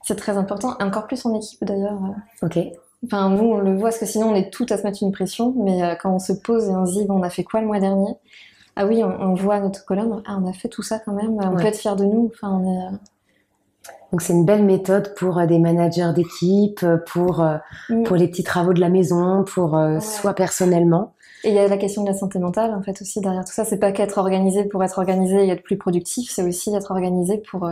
c'est 0.03 0.17
très 0.17 0.37
important, 0.37 0.77
encore 0.81 1.07
plus 1.07 1.25
en 1.27 1.35
équipe 1.35 1.63
d'ailleurs. 1.65 1.99
Euh. 2.43 2.47
Ok. 2.47 2.59
Enfin, 3.05 3.29
nous, 3.29 3.45
on 3.45 3.59
le 3.59 3.75
voit, 3.75 3.91
parce 3.91 3.99
que 3.99 4.07
sinon, 4.07 4.31
on 4.31 4.35
est 4.35 4.51
tout 4.51 4.67
à 4.71 4.79
se 4.79 4.83
mettre 4.85 5.03
une 5.03 5.13
pression. 5.13 5.53
Mais 5.57 5.83
euh, 5.83 5.95
quand 6.01 6.15
on 6.15 6.19
se 6.19 6.33
pose 6.33 6.69
et 6.69 6.71
on 6.71 6.87
se 6.87 6.93
dit, 6.93 7.05
bon, 7.05 7.19
on 7.21 7.23
a 7.23 7.31
fait 7.31 7.45
quoi 7.45 7.61
le 7.61 7.67
mois 7.67 7.81
dernier? 7.81 8.15
Ah 8.75 8.87
oui, 8.87 9.03
on, 9.03 9.35
voit 9.35 9.59
notre 9.59 9.87
colonne, 9.87 10.23
ah, 10.27 10.39
on 10.39 10.47
a 10.47 10.53
fait 10.53 10.69
tout 10.69 10.83
ça 10.83 10.99
quand 10.99 11.13
même, 11.13 11.39
on 11.43 11.57
peut 11.57 11.65
être 11.65 11.79
fier 11.79 11.97
de 11.97 12.05
nous. 12.05 12.31
Enfin, 12.35 12.61
on 12.63 12.93
est 12.93 12.99
donc 14.13 14.23
c'est 14.23 14.33
une 14.33 14.45
belle 14.45 14.65
méthode 14.65 15.15
pour 15.15 15.39
euh, 15.39 15.47
des 15.47 15.59
managers 15.59 16.13
d'équipe, 16.15 16.83
euh, 16.83 16.99
pour 17.13 17.41
euh, 17.41 17.57
mm. 17.91 18.05
pour 18.05 18.17
les 18.17 18.29
petits 18.29 18.45
travaux 18.45 18.73
de 18.73 18.81
la 18.81 18.89
maison, 18.89 19.45
pour 19.45 19.79
soi 20.01 20.35
personnellement. 20.35 21.15
Et 21.45 21.51
il 21.51 21.55
y 21.55 21.59
a 21.59 21.69
la 21.69 21.77
question 21.77 22.03
de 22.03 22.09
la 22.09 22.15
santé 22.15 22.39
mentale 22.39 22.75
en 22.75 22.83
fait 22.83 23.01
aussi 23.03 23.21
derrière 23.21 23.45
tout 23.45 23.53
ça. 23.53 23.65
C'est 23.65 23.79
pas 23.79 23.93
qu'être 23.93 24.19
organisé 24.19 24.65
pour 24.65 24.83
être 24.83 24.99
organisé 24.99 25.47
et 25.47 25.49
être 25.51 25.63
plus 25.63 25.77
productif, 25.77 26.31
c'est 26.31 26.43
aussi 26.43 26.75
être 26.75 26.91
organisé 26.91 27.39
pour 27.39 27.69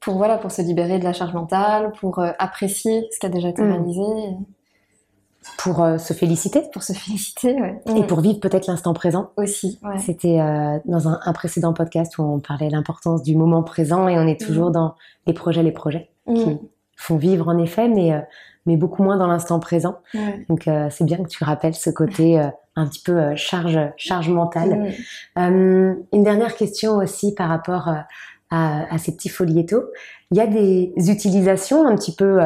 pour 0.00 0.16
voilà 0.16 0.38
pour 0.38 0.50
se 0.50 0.62
libérer 0.62 0.98
de 0.98 1.04
la 1.04 1.12
charge 1.12 1.34
mentale, 1.34 1.92
pour 2.00 2.20
apprécier 2.38 3.08
ce 3.12 3.18
qui 3.18 3.26
a 3.26 3.28
déjà 3.28 3.48
été 3.48 3.62
mm. 3.62 3.70
réalisé. 3.70 4.04
Pour 5.58 5.82
euh, 5.82 5.98
se 5.98 6.12
féliciter. 6.12 6.62
Pour 6.72 6.82
se 6.82 6.92
féliciter, 6.92 7.54
ouais. 7.54 7.80
Et 7.96 8.04
pour 8.04 8.20
vivre 8.20 8.40
peut-être 8.40 8.66
l'instant 8.66 8.94
présent. 8.94 9.30
Aussi, 9.36 9.78
ouais. 9.82 9.98
C'était 9.98 10.40
euh, 10.40 10.78
dans 10.84 11.08
un, 11.08 11.20
un, 11.24 11.32
précédent 11.32 11.72
podcast 11.72 12.18
où 12.18 12.22
on 12.22 12.40
parlait 12.40 12.68
de 12.68 12.72
l'importance 12.72 13.22
du 13.22 13.36
moment 13.36 13.62
présent 13.62 14.08
et 14.08 14.18
on 14.18 14.26
est 14.26 14.40
toujours 14.40 14.70
mm. 14.70 14.72
dans 14.72 14.94
les 15.26 15.32
projets, 15.32 15.62
les 15.62 15.72
projets 15.72 16.10
mm. 16.26 16.34
qui 16.34 16.58
font 16.96 17.16
vivre 17.16 17.48
en 17.48 17.58
effet, 17.58 17.88
mais, 17.88 18.12
euh, 18.12 18.20
mais 18.66 18.76
beaucoup 18.76 19.02
moins 19.02 19.16
dans 19.16 19.26
l'instant 19.26 19.58
présent. 19.60 19.98
Donc 20.48 20.68
c'est 20.90 21.04
bien 21.04 21.16
que 21.16 21.28
tu 21.28 21.42
rappelles 21.44 21.74
ce 21.74 21.88
côté 21.88 22.38
un 22.76 22.86
petit 22.86 23.02
peu 23.02 23.34
charge, 23.34 23.78
charge 23.96 24.28
mentale. 24.28 24.92
Mm. 25.36 25.96
une 26.12 26.22
dernière 26.22 26.54
question 26.56 26.96
aussi 26.96 27.34
par 27.34 27.48
rapport 27.48 27.88
à, 28.50 28.94
à, 28.94 28.98
ces 28.98 29.16
petits 29.16 29.30
foliettos. 29.30 29.84
Il 30.30 30.36
y 30.36 30.40
a 30.40 30.46
des 30.46 30.92
utilisations 31.10 31.86
un 31.86 31.96
petit 31.96 32.14
peu 32.14 32.38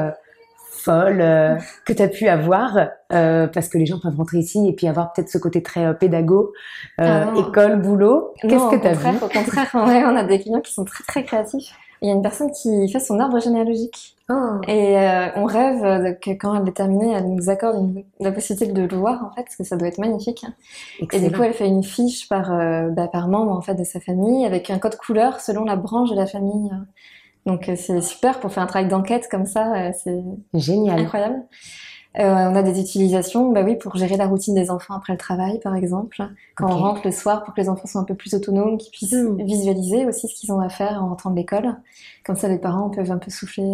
folle 0.84 1.20
euh, 1.20 1.56
que 1.84 1.92
tu 1.92 2.02
as 2.02 2.08
pu 2.08 2.28
avoir 2.28 2.88
euh, 3.12 3.46
parce 3.46 3.68
que 3.68 3.78
les 3.78 3.86
gens 3.86 3.98
peuvent 3.98 4.16
rentrer 4.16 4.38
ici 4.38 4.66
et 4.68 4.72
puis 4.72 4.86
avoir 4.86 5.12
peut-être 5.12 5.28
ce 5.28 5.38
côté 5.38 5.62
très 5.62 5.86
euh, 5.86 5.92
pédago, 5.94 6.52
ah 6.98 7.32
école, 7.36 7.80
boulot. 7.80 8.34
Qu'est-ce 8.42 8.70
que 8.70 8.80
tu 8.80 8.86
as 8.86 8.94
vu 8.94 9.16
Au 9.16 9.28
contraire, 9.28 9.70
on 9.74 10.16
a 10.16 10.24
des 10.24 10.38
clients 10.40 10.60
qui 10.60 10.72
sont 10.72 10.84
très 10.84 11.04
très 11.04 11.24
créatifs. 11.24 11.72
Il 12.02 12.08
y 12.08 12.10
a 12.10 12.14
une 12.14 12.22
personne 12.22 12.50
qui 12.50 12.90
fait 12.92 13.00
son 13.00 13.18
arbre 13.18 13.40
généalogique. 13.40 14.14
Oh. 14.28 14.60
Et 14.68 14.94
on 15.36 15.44
rêve 15.44 16.18
que 16.18 16.32
quand 16.32 16.54
elle 16.54 16.68
est 16.68 16.72
terminée, 16.72 17.12
elle 17.12 17.28
nous 17.28 17.48
accorde 17.48 18.04
la 18.20 18.30
possibilité 18.30 18.70
de 18.70 18.82
le 18.82 18.96
voir, 18.96 19.24
en 19.24 19.34
fait, 19.34 19.44
parce 19.44 19.56
que 19.56 19.64
ça 19.64 19.76
doit 19.76 19.88
être 19.88 19.98
magnifique. 19.98 20.44
Et 21.12 21.20
du 21.20 21.32
coup, 21.32 21.42
elle 21.42 21.54
fait 21.54 21.66
une 21.66 21.82
fiche 21.82 22.28
par, 22.28 22.50
bah, 22.90 23.08
par 23.08 23.28
membre, 23.28 23.52
en 23.52 23.62
fait, 23.62 23.74
de 23.74 23.84
sa 23.84 24.00
famille, 24.00 24.44
avec 24.44 24.68
un 24.68 24.78
code 24.78 24.96
couleur 24.96 25.40
selon 25.40 25.64
la 25.64 25.76
branche 25.76 26.10
de 26.10 26.16
la 26.16 26.26
famille. 26.26 26.70
Donc 27.46 27.68
euh, 27.68 27.76
c'est 27.76 28.00
super 28.00 28.40
pour 28.40 28.52
faire 28.52 28.62
un 28.62 28.66
travail 28.66 28.88
d'enquête 28.88 29.28
comme 29.30 29.46
ça, 29.46 29.74
euh, 29.74 29.92
c'est 30.02 30.22
génial, 30.54 31.00
incroyable. 31.00 31.42
Euh, 32.16 32.22
on 32.22 32.54
a 32.54 32.62
des 32.62 32.80
utilisations, 32.80 33.50
bah 33.50 33.62
oui, 33.64 33.74
pour 33.74 33.96
gérer 33.96 34.16
la 34.16 34.28
routine 34.28 34.54
des 34.54 34.70
enfants 34.70 34.94
après 34.94 35.12
le 35.12 35.18
travail, 35.18 35.58
par 35.58 35.74
exemple. 35.74 36.22
Quand 36.54 36.72
on 36.72 36.76
rentre 36.78 37.00
le 37.04 37.10
soir, 37.10 37.42
pour 37.42 37.54
que 37.54 37.60
les 37.60 37.68
enfants 37.68 37.88
soient 37.88 38.00
un 38.00 38.04
peu 38.04 38.14
plus 38.14 38.34
autonomes, 38.34 38.78
qu'ils 38.78 38.92
puissent 38.92 39.14
hmm. 39.14 39.42
visualiser 39.42 40.06
aussi 40.06 40.28
ce 40.28 40.34
qu'ils 40.36 40.52
ont 40.52 40.60
à 40.60 40.68
faire 40.68 41.02
en 41.02 41.08
rentrant 41.08 41.30
de 41.30 41.36
l'école. 41.36 41.76
Comme 42.24 42.36
ça, 42.36 42.46
les 42.46 42.58
parents 42.58 42.88
peuvent 42.88 43.10
un 43.10 43.18
peu 43.18 43.32
souffler. 43.32 43.64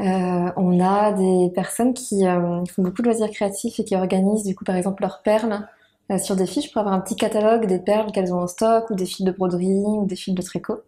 Euh, 0.00 0.50
on 0.56 0.80
a 0.80 1.12
des 1.12 1.52
personnes 1.54 1.94
qui 1.94 2.24
font 2.24 2.82
beaucoup 2.82 3.02
de 3.02 3.06
loisirs 3.06 3.30
créatifs 3.30 3.78
et 3.78 3.84
qui 3.84 3.94
organisent, 3.94 4.44
du 4.44 4.56
coup, 4.56 4.64
par 4.64 4.74
exemple, 4.74 5.02
leurs 5.02 5.22
perles 5.22 5.68
sur 6.18 6.34
des 6.34 6.46
fiches 6.46 6.72
pour 6.72 6.80
avoir 6.80 6.96
un 6.96 7.00
petit 7.00 7.16
catalogue 7.16 7.66
des 7.66 7.78
perles 7.78 8.10
qu'elles 8.10 8.34
ont 8.34 8.40
en 8.40 8.48
stock, 8.48 8.90
ou 8.90 8.94
des 8.94 9.06
fils 9.06 9.24
de 9.24 9.30
broderie, 9.30 9.84
ou 9.84 10.04
des 10.04 10.16
fils 10.16 10.34
de 10.34 10.42
tricot 10.42 10.82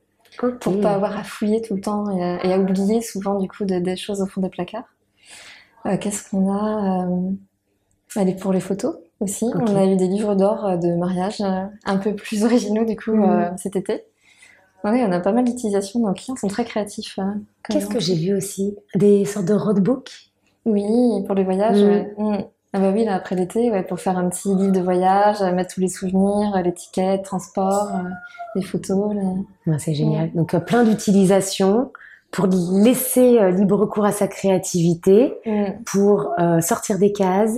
pour 0.61 0.81
pas 0.81 0.95
avoir 0.95 1.17
à 1.17 1.25
fouiller 1.25 1.61
tout 1.61 1.75
le 1.75 1.81
temps 1.81 2.11
et 2.17 2.53
à, 2.53 2.59
oublier 2.59 3.01
souvent 3.01 3.39
du 3.39 3.49
coup 3.49 3.65
des 3.65 3.97
choses 3.97 4.21
au 4.21 4.27
fond 4.27 4.41
des 4.41 4.49
placards. 4.49 4.89
Euh, 5.87 5.97
qu'est-ce 5.97 6.31
qu'on 6.31 6.53
a 6.53 7.07
euh, 7.07 7.31
Elle 8.17 8.29
est 8.29 8.41
pour 8.41 8.53
les 8.53 8.61
photos 8.61 8.97
aussi. 9.21 9.47
On 9.55 9.77
a 9.77 9.87
eu 9.87 9.97
des 9.97 10.07
livres 10.07 10.35
d'or 10.35 10.65
euh, 10.65 10.77
de 10.77 10.95
mariage 10.95 11.41
un 11.41 11.97
peu 11.97 12.15
plus 12.15 12.45
originaux 12.45 12.85
du 12.85 12.97
coup 12.97 13.15
mm. 13.15 13.57
cet 13.57 13.77
été. 13.77 14.05
Oui, 14.85 15.03
on 15.05 15.11
a 15.11 15.21
pas 15.21 15.33
mal 15.33 15.45
d'utilisations. 15.45 16.01
Nos 16.01 16.13
clients 16.13 16.37
sont 16.37 16.47
très 16.47 16.65
créatifs. 16.65 17.19
Qu'est-ce 17.69 17.89
que 17.89 17.99
j'ai 17.99 18.15
vu 18.15 18.37
aussi? 18.37 18.77
Des 18.95 19.25
sortes 19.25 19.47
de 19.47 19.55
roadbooks? 19.55 20.31
Oui, 20.65 21.25
pour 21.27 21.35
les 21.35 21.43
voyages. 21.43 21.83
Mm. 21.83 22.23
Mm. 22.23 22.45
Ah 22.75 22.81
bah 22.81 22.91
oui, 22.93 23.05
là, 23.05 23.15
après 23.15 23.35
l'été, 23.35 23.71
ouais, 23.71 23.83
pour 23.83 23.99
faire 23.99 24.19
un 24.19 24.29
petit 24.29 24.55
livre 24.55 24.73
de 24.73 24.81
voyage, 24.81 25.41
euh, 25.41 25.53
mettre 25.53 25.75
tous 25.75 25.81
les 25.81 25.89
souvenirs, 25.89 26.55
euh, 26.55 26.61
les 26.63 26.75
tickets, 26.75 27.23
transport, 27.25 27.89
euh, 27.95 28.09
les 28.55 28.63
photos. 28.63 29.15
les- 29.15 29.71
Ouais, 29.73 29.79
c'est 29.79 29.95
génial. 29.95 30.31
Donc 30.35 30.55
plein 30.67 30.85
d'utilisations 30.85 31.91
pour 32.31 32.47
laisser 32.47 33.39
euh, 33.39 33.51
libre 33.51 33.87
cours 33.87 34.05
à 34.05 34.13
sa 34.13 34.29
créativité, 34.29 35.35
Mm. 35.47 35.83
pour 35.87 36.33
euh, 36.39 36.61
sortir 36.61 36.99
des 36.99 37.13
cases, 37.13 37.57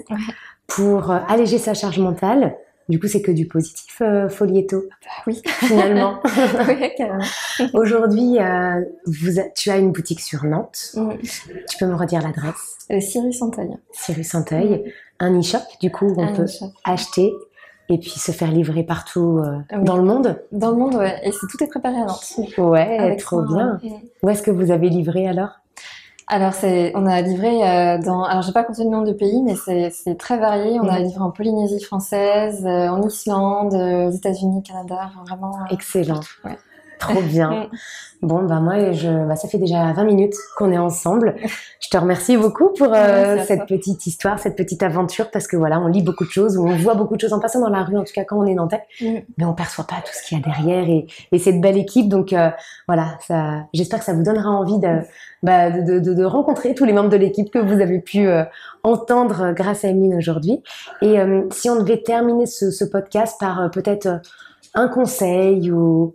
pour 0.68 1.11
euh, 1.11 1.18
alléger 1.29 1.59
sa 1.59 1.75
charge 1.75 1.99
mentale. 1.99 2.55
Du 2.90 2.98
coup, 3.00 3.07
c'est 3.07 3.22
que 3.22 3.31
du 3.31 3.46
positif, 3.46 4.03
euh, 4.03 4.29
Folietto, 4.29 4.85
Bah 4.90 5.09
oui, 5.29 5.40
finalement. 5.46 6.18
carrément. 6.98 7.24
Aujourd'hui, 7.72 8.38
euh, 8.38 8.81
vous 9.07 9.38
a- 9.40 9.48
tu 9.57 9.70
as 9.70 9.79
une 9.79 9.92
boutique 9.92 10.20
sur 10.20 10.44
Nantes. 10.44 10.90
Mm. 10.96 11.11
Tu 11.68 11.79
peux 11.79 11.87
me 11.87 11.94
redire 11.94 12.20
l'adresse? 12.20 12.76
Le 12.90 13.00
Cyrus 13.00 13.38
Santeuil. 13.38 13.70
Cyrus 13.92 14.29
Santeuil. 14.29 14.92
Un 15.20 15.38
e-shop, 15.38 15.59
du 15.81 15.90
coup, 15.92 16.07
où 16.07 16.20
on 16.20 16.26
Un 16.26 16.33
peut 16.35 16.46
acheter 16.85 17.33
et 17.88 17.98
puis 17.98 18.11
se 18.11 18.33
faire 18.33 18.50
livrer 18.50 18.83
partout 18.83 19.38
euh, 19.38 19.59
Oui. 19.72 19.85
dans 19.85 19.96
le 19.96 20.03
monde. 20.05 20.40
Dans 20.53 20.70
le 20.70 20.76
monde, 20.76 20.94
ouais. 20.96 21.20
Et 21.24 21.31
c'est 21.33 21.46
tout 21.48 21.62
est 21.62 21.68
préparé 21.68 21.96
à 21.96 22.07
Nantes. 22.07 22.40
Ouais, 22.59 22.98
Avec 22.98 23.20
trop 23.20 23.42
bien. 23.42 23.79
ouais. 23.85 23.90
Où 24.22 24.29
est-ce 24.31 24.42
que 24.42 24.50
vous 24.50 24.70
avez 24.72 24.88
livré 24.88 25.29
alors? 25.29 25.60
Alors, 26.32 26.54
c'est, 26.54 26.92
on 26.94 27.06
a 27.06 27.20
livré 27.22 27.48
euh, 27.68 27.98
dans, 27.98 28.22
alors 28.22 28.42
j'ai 28.42 28.52
pas 28.52 28.62
compté 28.62 28.84
le 28.84 28.90
nombre 28.90 29.06
de 29.08 29.12
pays, 29.12 29.42
mais 29.42 29.56
c'est, 29.56 29.90
c'est 29.90 30.14
très 30.14 30.38
varié. 30.38 30.78
On 30.78 30.88
a 30.88 30.98
Mhm. 31.00 31.04
livré 31.06 31.20
en 31.20 31.30
Polynésie 31.32 31.82
française, 31.82 32.64
euh, 32.64 32.88
en 32.88 33.02
Islande, 33.02 33.74
euh, 33.74 34.06
aux 34.08 34.10
États-Unis, 34.12 34.62
Canada, 34.62 35.10
enfin, 35.10 35.24
vraiment. 35.26 35.52
Excellent. 35.70 36.20
Ouais. 36.44 36.56
Trop 37.00 37.22
bien. 37.22 37.50
Mm. 37.50 37.68
Bon, 38.22 38.42
bah 38.44 38.60
moi, 38.60 38.92
je, 38.92 39.08
bah, 39.26 39.34
ça 39.34 39.48
fait 39.48 39.56
déjà 39.56 39.92
20 39.94 40.04
minutes 40.04 40.34
qu'on 40.58 40.70
est 40.70 40.78
ensemble. 40.78 41.36
Je 41.80 41.88
te 41.88 41.96
remercie 41.96 42.36
beaucoup 42.36 42.68
pour 42.76 42.92
euh, 42.94 43.38
cette 43.46 43.66
petite 43.66 44.06
histoire, 44.06 44.38
cette 44.38 44.56
petite 44.56 44.82
aventure, 44.82 45.30
parce 45.30 45.46
que 45.46 45.56
voilà, 45.56 45.80
on 45.80 45.86
lit 45.86 46.02
beaucoup 46.02 46.26
de 46.26 46.30
choses, 46.30 46.58
ou 46.58 46.68
on 46.68 46.76
voit 46.76 46.94
beaucoup 46.94 47.16
de 47.16 47.20
choses 47.22 47.32
en 47.32 47.40
passant 47.40 47.60
dans 47.60 47.70
la 47.70 47.82
rue, 47.82 47.96
en 47.96 48.04
tout 48.04 48.12
cas 48.14 48.24
quand 48.24 48.36
on 48.38 48.44
est 48.44 48.54
nantais, 48.54 48.82
Mm. 49.00 49.20
mais 49.38 49.44
on 49.46 49.54
perçoit 49.54 49.86
pas 49.86 49.96
tout 50.04 50.12
ce 50.12 50.22
qu'il 50.28 50.36
y 50.36 50.40
a 50.40 50.44
derrière 50.44 50.86
et, 50.88 51.06
et 51.32 51.38
cette 51.38 51.60
belle 51.62 51.78
équipe. 51.78 52.08
Donc 52.10 52.34
euh, 52.34 52.50
voilà, 52.86 53.16
ça, 53.26 53.64
j'espère 53.72 54.00
que 54.00 54.04
ça 54.04 54.12
vous 54.12 54.22
donnera 54.22 54.50
envie 54.50 54.78
de, 54.78 54.98
bah, 55.42 55.70
de, 55.70 55.98
de, 55.98 56.12
de 56.12 56.24
rencontrer 56.24 56.74
tous 56.74 56.84
les 56.84 56.92
membres 56.92 57.08
de 57.08 57.16
l'équipe 57.16 57.50
que 57.50 57.58
vous 57.58 57.80
avez 57.80 58.00
pu 58.00 58.26
euh, 58.28 58.44
entendre 58.82 59.40
euh, 59.44 59.52
grâce 59.52 59.84
à 59.84 59.88
Emeline 59.88 60.16
aujourd'hui. 60.16 60.62
Et 61.00 61.18
euh, 61.18 61.42
si 61.50 61.70
on 61.70 61.76
devait 61.76 62.02
terminer 62.02 62.44
ce, 62.44 62.70
ce 62.70 62.84
podcast 62.84 63.36
par 63.40 63.60
euh, 63.62 63.68
peut-être 63.68 64.20
un 64.74 64.88
conseil 64.88 65.70
ou, 65.70 66.12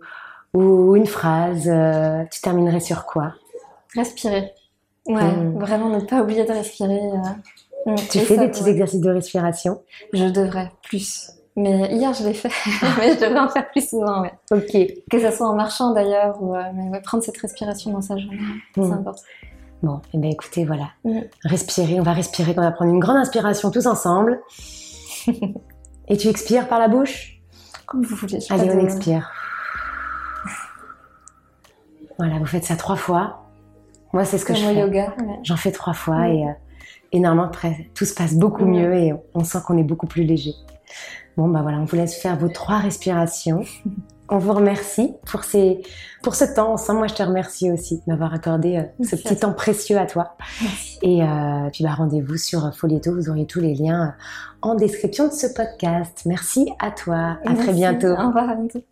ou 0.56 0.96
une 0.96 1.06
phrase, 1.06 1.68
euh, 1.68 2.24
tu 2.30 2.40
terminerais 2.40 2.80
sur 2.80 3.04
quoi? 3.06 3.34
Respirer. 3.94 4.52
Ouais, 5.08 5.22
Mm. 5.22 5.58
vraiment 5.58 5.88
ne 5.88 6.00
pas 6.00 6.22
oublier 6.22 6.44
de 6.44 6.52
respirer. 6.52 6.98
euh. 7.00 7.92
Mm. 7.92 7.96
Tu 8.10 8.18
fais 8.18 8.34
ça, 8.36 8.40
des 8.42 8.48
petits 8.48 8.64
ouais. 8.64 8.70
exercices 8.70 9.00
de 9.00 9.10
respiration? 9.10 9.82
Je 10.12 10.24
devrais 10.24 10.72
plus. 10.82 11.30
Mais 11.54 11.94
hier, 11.94 12.12
je 12.12 12.24
l'ai 12.24 12.34
fait. 12.34 12.48
mais 12.98 13.14
je 13.14 13.20
devrais 13.20 13.38
en 13.40 13.48
faire 13.48 13.70
plus 13.70 13.88
souvent, 13.88 14.22
ouais. 14.22 14.32
Ok. 14.50 14.76
Que 15.10 15.18
ce 15.20 15.30
soit 15.34 15.48
en 15.48 15.54
marchant 15.54 15.92
d'ailleurs, 15.92 16.42
ou 16.42 16.54
euh, 16.54 16.62
mais 16.74 16.88
ouais, 16.90 17.00
prendre 17.00 17.22
cette 17.22 17.36
respiration 17.38 17.92
dans 17.92 18.02
sa 18.02 18.16
journée, 18.16 18.38
c'est 18.74 18.80
Mm. 18.82 18.92
important. 18.92 19.22
Bon, 19.82 20.00
et 20.14 20.18
ben 20.18 20.30
écoutez, 20.32 20.64
voilà. 20.64 20.88
Respirer, 21.44 22.00
on 22.00 22.02
va 22.02 22.12
respirer, 22.14 22.54
on 22.56 22.62
va 22.62 22.72
prendre 22.72 22.90
une 22.90 22.98
grande 22.98 23.18
inspiration 23.18 23.70
tous 23.70 23.86
ensemble. 23.86 24.40
et 26.08 26.16
tu 26.16 26.28
expires 26.28 26.66
par 26.68 26.78
la 26.78 26.88
bouche? 26.88 27.40
Comme 27.86 28.02
vous 28.02 28.16
voulez. 28.16 28.38
Allez, 28.50 28.70
on 28.70 28.76
de- 28.76 28.80
expire. 28.80 29.30
Voilà, 32.18 32.38
vous 32.38 32.46
faites 32.46 32.64
ça 32.64 32.76
trois 32.76 32.96
fois. 32.96 33.42
Moi, 34.12 34.24
c'est 34.24 34.38
ce 34.38 34.44
que 34.44 34.54
je 34.54 34.64
fais. 34.64 34.74
yoga. 34.80 35.14
ouais. 35.18 35.38
J'en 35.42 35.56
fais 35.56 35.72
trois 35.72 35.92
fois 35.92 36.16
Mm. 36.20 36.32
et, 36.32 36.44
euh, 36.48 36.52
et 37.12 37.20
normalement, 37.20 37.46
après, 37.48 37.90
tout 37.94 38.04
se 38.04 38.14
passe 38.14 38.34
beaucoup 38.34 38.64
Mm. 38.64 38.70
mieux 38.70 38.94
et 38.94 39.14
on 39.34 39.44
sent 39.44 39.58
qu'on 39.66 39.76
est 39.78 39.82
beaucoup 39.84 40.06
plus 40.06 40.24
léger. 40.24 40.52
Bon, 41.36 41.48
bah 41.48 41.60
voilà, 41.62 41.78
on 41.78 41.84
vous 41.84 41.96
laisse 41.96 42.14
faire 42.16 42.36
vos 42.38 42.48
trois 42.48 42.78
respirations. 42.78 43.60
On 44.28 44.38
vous 44.38 44.54
remercie 44.54 45.14
pour, 45.24 45.44
ces, 45.44 45.82
pour 46.20 46.34
ce 46.34 46.42
temps 46.52 46.72
ensemble. 46.72 46.98
Moi, 46.98 47.06
je 47.06 47.14
te 47.14 47.22
remercie 47.22 47.70
aussi 47.70 47.98
de 47.98 48.02
m'avoir 48.08 48.34
accordé 48.34 48.76
euh, 48.78 49.04
ce 49.04 49.14
petit 49.14 49.36
temps 49.36 49.52
précieux 49.52 49.98
à 49.98 50.06
toi. 50.06 50.36
Merci. 50.62 50.98
Et 51.02 51.22
euh, 51.22 51.68
puis, 51.72 51.84
bah, 51.84 51.92
rendez-vous 51.94 52.36
sur 52.36 52.74
Folieto. 52.74 53.14
Vous 53.14 53.30
aurez 53.30 53.46
tous 53.46 53.60
les 53.60 53.76
liens 53.76 54.16
en 54.62 54.74
description 54.74 55.28
de 55.28 55.32
ce 55.32 55.46
podcast. 55.54 56.22
Merci 56.26 56.68
à 56.82 56.90
toi. 56.90 57.38
À 57.46 57.54
très 57.54 57.72
bientôt. 57.72 58.08
Au 58.08 58.26
revoir 58.26 58.50
à 58.50 58.56
bientôt. 58.56 58.82